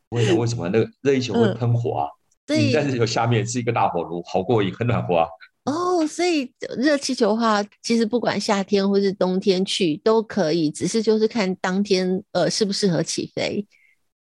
[0.09, 0.39] 为什么？
[0.39, 0.69] 为什么？
[0.69, 2.07] 那个热气球会喷火啊？
[2.47, 5.27] 你在热气球下面是一个大火炉，好过瘾，很暖和啊。
[5.65, 13.65] 哦，所以热气球的话，其实不管夏天或是冬天去都可以，只是就是看当天呃适不适合起飞。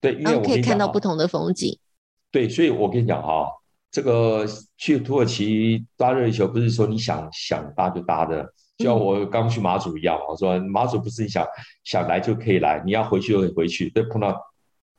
[0.03, 1.79] 对，因为我可以看到不同的风景。
[2.31, 3.49] 对，所以我跟你讲哈，
[3.91, 8.43] 这个去土耳其搭热气球不是说你想想搭就搭的，
[8.77, 11.47] 就像我刚去马祖一样，我说马祖不是你想
[11.85, 14.39] 想来就可以来，你要回去就可以回去，对，碰到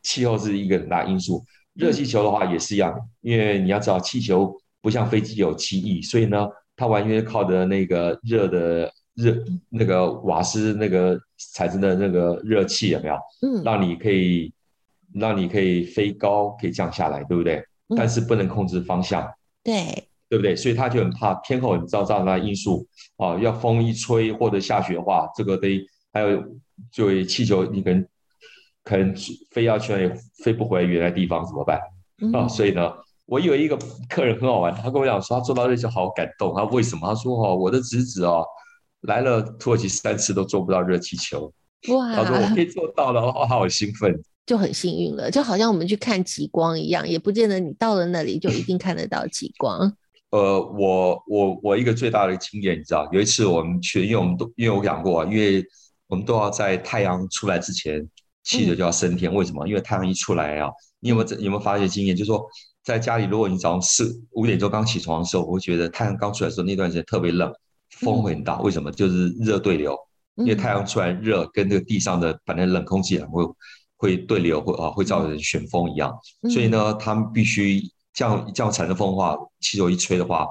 [0.02, 1.46] 气候是一个很大因素。
[1.74, 9.36] 热气球的话也是一样，因为你要知道气球不像飞机有机翼，所以呢，它完全靠着那个热的热
[9.70, 11.20] 那个瓦斯那个
[11.54, 13.16] 产生的那个热气有没有？
[13.42, 14.52] 嗯，让你可以
[15.14, 17.64] 让你可以飞高，可以降下来，对不对？
[17.96, 19.32] 但是不能控制方向，
[19.64, 20.08] 对。
[20.32, 20.56] 对不对？
[20.56, 26.42] 所以他就很怕天候很糟糟的因素啊，要风一吹或者下雪的话，这个得还有
[26.90, 28.08] 作为气球，你可能
[28.86, 29.14] 可能
[29.50, 31.82] 飞要去那里飞不回原来地方怎么办？
[32.22, 32.94] 嗯、啊，所以呢，
[33.26, 33.78] 我有一个
[34.10, 37.08] 客人很好玩，他跟我讲说他坐到热气球好感动，他为什么？
[37.08, 38.46] 他说哦，我的侄子哦
[39.02, 41.52] 来了土耳其三次都坐不到热气球，
[41.90, 44.14] 哇，他说我可以做到了，哦，他好兴奋，
[44.46, 49.92] 就很幸运了，就好像我们去看极光一样，也不见得你到了那里就一定看得到极光。
[50.32, 55.62] 呃，我我我一个最大的经验，你知道，有一次我们去，因为我们都因为我讲过，啊因为
[56.08, 58.08] 我们都要在太阳出来之前，
[58.44, 59.30] 气球就要升天。
[59.30, 59.68] 嗯、为什么？
[59.68, 60.70] 因为太阳一出来啊，
[61.02, 62.16] 你有没有有没有发现经验？
[62.16, 62.42] 就是说，
[62.92, 67.52] 在家里，如果你早上四五点钟刚起床的时候，我会觉得太阳刚出来的时候那段时间特别冷，
[68.02, 68.60] 风会很大。
[68.62, 68.92] 为什么？
[68.92, 69.98] 就是热对流，
[70.36, 73.44] 因为太阳出来热，跟这个地上的反正冷空气会
[73.98, 76.14] 会对流，会啊会造成旋风一样。
[76.54, 77.82] 所以呢，他们必须。
[78.14, 80.46] 这样这样产生风的话，气球一吹的话，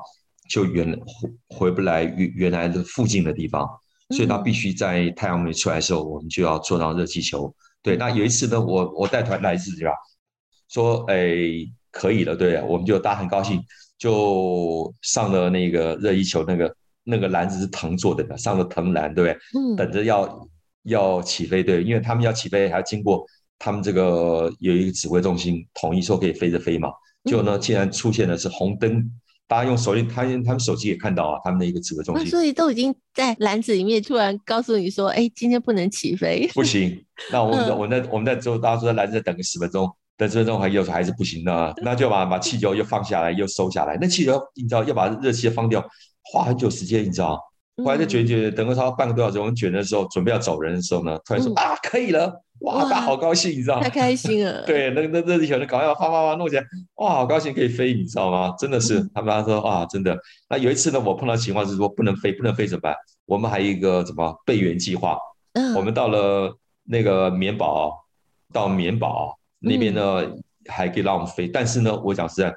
[0.49, 3.69] 就原回回不来原原来的附近的地方，
[4.17, 7.55] 所以它必须在太阳没出来的时候，我们就要坐上热气球。
[7.83, 9.91] 对，那有一次呢，我我带团来自己吧，
[10.71, 11.37] 说哎
[11.91, 13.61] 可以了，对，我们就大家很高兴，
[13.99, 16.75] 就上了那个热气球，那个
[17.05, 19.61] 那个篮子是藤做的，上了藤篮，对不对？
[19.61, 19.77] 嗯。
[19.77, 20.49] 等着要
[20.85, 23.25] 要起飞，对，因为他们要起飞还要经过
[23.59, 26.89] 他们这个有一个指挥中心统一说可以飞着飞嘛。
[27.25, 29.05] 就呢，竟然出现的是红灯，
[29.47, 32.27] 大家用手机，他他们手机也看到啊，他们的一个指挥中心。
[32.27, 36.49] 所以都已经在篮子里面，突然告诉你说，哎，今天不能起飞。
[36.55, 39.87] 不行，那我我们在我们在之后，大家说在篮子等个十分钟，
[40.21, 43.97] 等十分钟还又说还是不行的，那就把把气球又放下来，又收下来。
[43.99, 45.83] 那气球你知道要把热气放掉，
[46.31, 47.41] 花很久时间，你知道。
[47.83, 52.31] 后来就卷卷，等了差不多半个多小时，我们卷的时候，准备要走人的时候呢，突然说、嗯、啊，可以了。
[52.59, 53.83] 哇，大家好高兴，你知道吗？
[53.83, 54.63] 太开心了。
[54.69, 56.63] 对，那那热气球就搞快发发发弄起来，
[56.97, 58.55] 哇，好高兴可以飞，你知道吗？
[58.59, 60.15] 真的是，嗯、他们他说啊，真的。
[60.51, 62.95] 那有一次呢，我碰到情况是说不能飞，不能飞怎么办？
[63.25, 65.17] 我们还有一个什么备援计划？
[65.55, 66.55] 嗯，我们到了
[66.85, 68.05] 那个棉堡，
[68.53, 71.47] 到棉堡那边呢，嗯、还可以让我们飞。
[71.47, 72.55] 但是呢，我讲实在，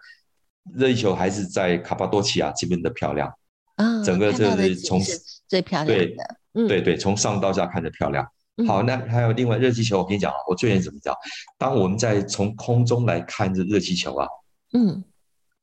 [0.74, 3.32] 热气球还是在卡帕多奇亚这边的漂亮。
[3.76, 5.02] 嗯，整个这是从
[5.48, 6.06] 最漂亮的。
[6.06, 6.16] 对，
[6.54, 8.28] 嗯、对对，从上到下看着漂亮。
[8.68, 11.16] 好，那还有另外热气球，我跟你讲啊，我最近怎么讲？
[11.58, 14.28] 当我们在从空中来看这热气球啊，
[14.74, 15.04] 嗯，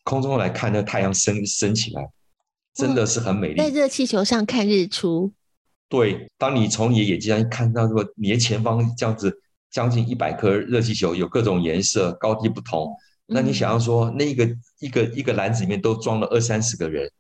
[0.03, 2.11] 空中来看那太阳升升起来，
[2.75, 3.59] 真的是很美丽。
[3.59, 5.33] 在热气球上看日出，
[5.89, 12.93] 对，当你从你的眼睛上看到，如果你的前方这样子将近一百颗热气球，有各种颜色，高低不同，
[13.27, 14.49] 那你想要说，那个
[14.81, 17.11] 一个一个篮子里面都装了二三十个人，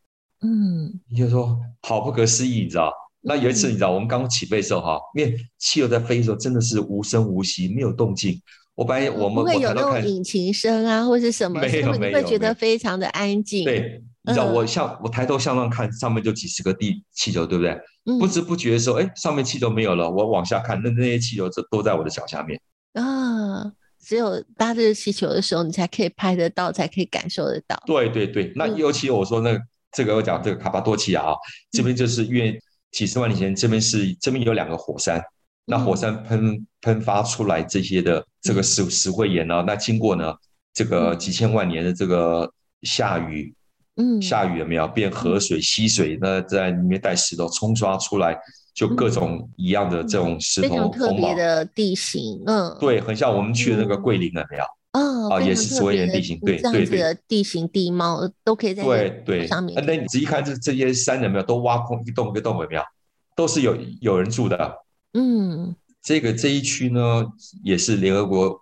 [0.43, 2.93] 嗯，你就说好不可思议，你知道？
[3.23, 8.41] 那有一次，你知道，我们刚起飞的时候，哈，因为气球在飞的时候真的是无声无息，没有动静。
[8.75, 13.65] 我发现我们会有那种引擎声啊，或是什么，没有没有，会觉得非常的安静。
[13.65, 17.79] 对，你知道，我向我抬头向上看，上面就几十个地气球，对不对？
[18.19, 22.61] 不知不觉的时候，哎，上面气球没有了，我往下看，那那些气球都都在我的脚下面。
[22.95, 27.81] 啊，只有搭这个气球的时候，你才可以拍得到，才可以感受得到。
[27.87, 29.61] 对对对，那尤其我说那个
[29.93, 31.35] 这个我讲这个卡帕多奇亚啊，
[31.71, 32.61] 这边就是因为。
[32.93, 35.23] 几十万年前，这边是这边有两个火山，
[35.65, 40.35] 那火山喷喷发出来这些的这个石石灰岩呢，那经过呢
[40.75, 42.53] 这个几千万年的这个
[42.83, 43.55] 下雨，
[44.01, 46.19] 嗯，下雨有没有变河水溪水？
[46.21, 48.35] 那在里面带石头冲刷出来，
[48.75, 54.65] 就各种一样的这种石头，非常特别的地形，嗯，对，很像我们去的那个桂林有没有？
[54.93, 59.85] 哦，啊，也是石灰岩地形，对对对，地形地貌都可以在对对上面。
[59.87, 62.83] 那你仔细看这这些山有没有都挖空一洞一个洞有没有？
[63.37, 64.75] 都是有有人住的。
[65.13, 67.27] 嗯，这个这一区呢
[67.63, 68.59] 也是联合国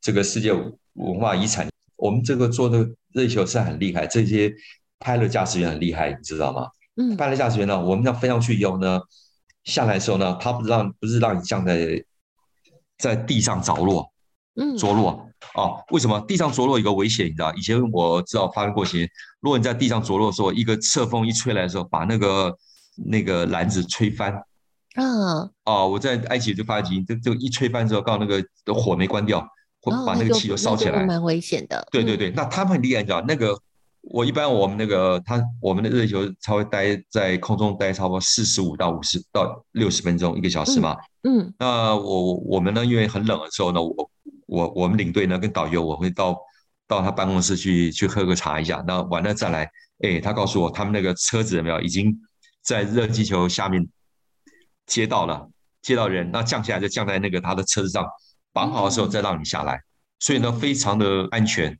[0.00, 0.52] 这个世界
[0.92, 1.66] 文化遗产。
[2.04, 2.80] 我们这个做的
[3.14, 4.52] 热气球是很厉害，这些
[4.98, 6.66] 派乐驾驶员很厉害，你知道吗？
[6.96, 9.00] 嗯，派乐驾驶员呢，我们要飞上去以后呢，
[9.64, 12.04] 下来的时候呢，他不是让不是让你降在
[12.98, 14.12] 在地上着落，
[14.56, 15.26] 嗯，着落。
[15.54, 17.24] 哦，为什么地上着落有个危险？
[17.24, 19.08] 你知道，以前我知道发生过一些，
[19.40, 22.54] 如果你在地上着落的时候，一个侧风一吹来的时候，把那个
[23.06, 24.30] 那个篮子吹翻。
[24.94, 29.46] 啊，哦，我在埃及就发现，就就一吹翻之后，刚好那个火没关掉，
[29.84, 31.86] 或把那个气球烧起来，蛮危险的。
[31.92, 33.54] 对对对，那他们很厉害，你知道，那个
[34.00, 40.96] 我一般我们那个他我们的热气球才会待在空中待差不多四十五到五十到六十分钟一个小时嘛。
[41.22, 44.10] 嗯，嗯那我我们呢，因为很冷的时候呢，我
[44.46, 46.36] 我我们领队呢跟导游我会到
[46.88, 49.70] 到他办公室去去喝个茶一下，那完了再来，
[50.02, 52.14] 哎，他告诉我他们那个车子有没有已经
[52.62, 53.86] 在热气球下面
[54.86, 55.48] 接到了
[55.80, 58.06] 接到人，那降下来就降在那个他的车子上，
[58.54, 59.82] 绑好的时候再让你下来，
[60.18, 61.78] 所以呢非常的安全，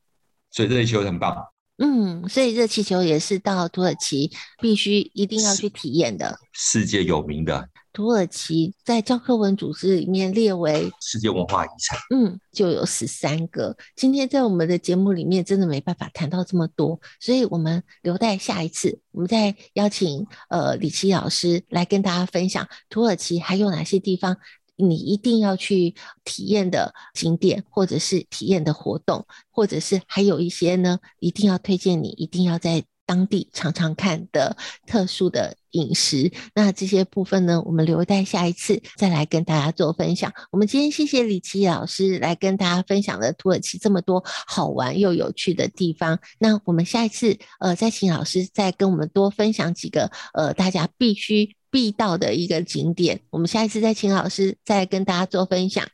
[0.50, 1.34] 所以热气球很棒。
[1.78, 7.68] 嗯，所以热气球也是到土耳其必须一定要去体验的，世界有名的。
[7.92, 13.76] 土耳其在教科文组织里面列为世界文化遗产，嗯，就有十三个。
[13.94, 24.36] 今天在我们的节目里面真的没办法谈到这么多，所以我们留待下一次，我们再邀请呃李琦老师来跟大家分享土耳其还有哪些地方。
[24.76, 25.94] 你一定要去
[26.24, 34.56] 体验的景点，或者是体验的活动，或者是还有一些呢，一定要推荐你一定要在当地常常看的
[34.86, 36.32] 特殊的饮食。
[36.54, 40.32] 那这些部分呢，我们留待下一次再来跟大家做分享。
[40.50, 46.18] 我们今天谢谢李琦老师来跟大家分享了土耳其这么多好玩又有趣的地方。
[46.38, 51.54] 那我们下一次呃，再请老师再跟我们多分享几个呃，大家必须。
[51.74, 55.84] 必到的一个景点，我们下一次再请老师再跟大家做分享。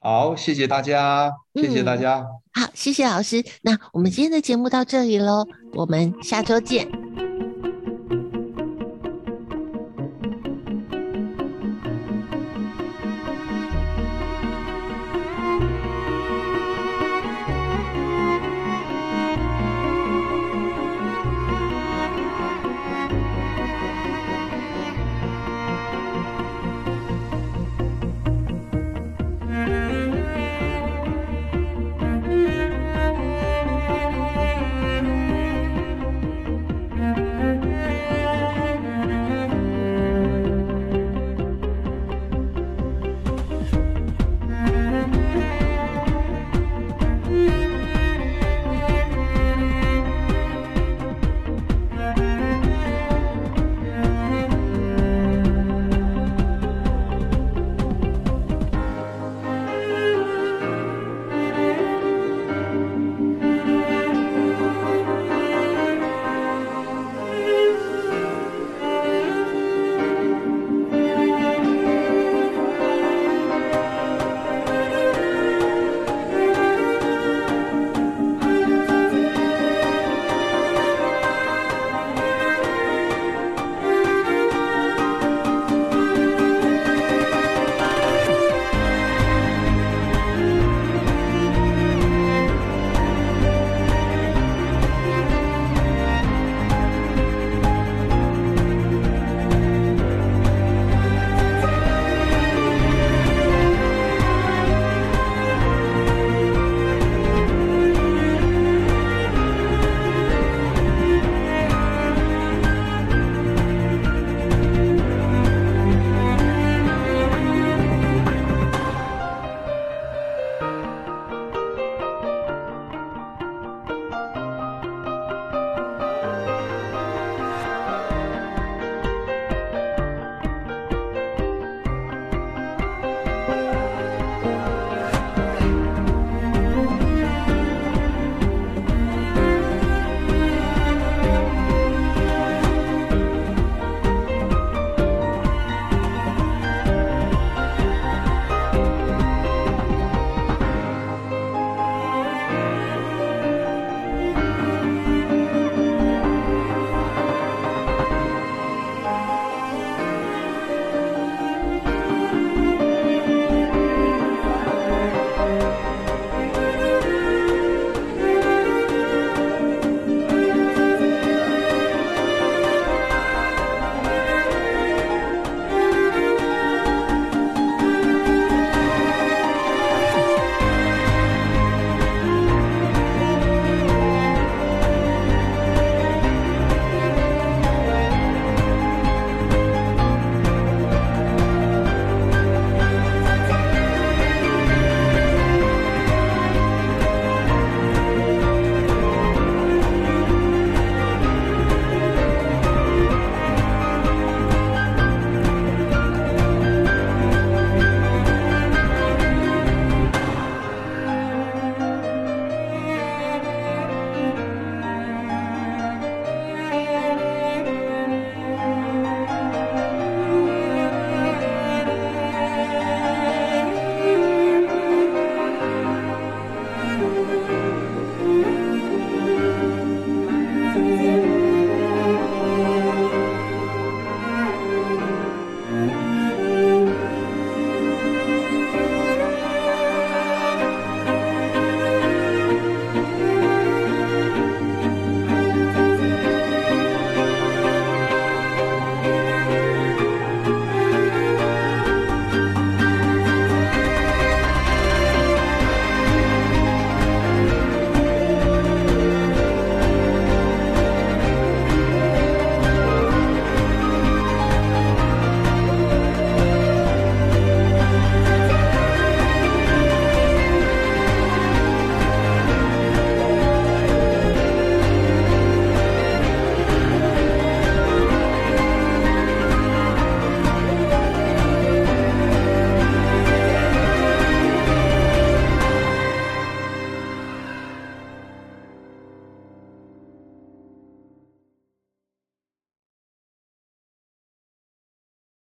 [0.00, 2.26] 好，谢谢大家，谢谢大家。
[2.56, 3.44] 嗯，好，谢谢老师。
[3.62, 7.21] 那我们今天的节目到这里喽，我们下周见。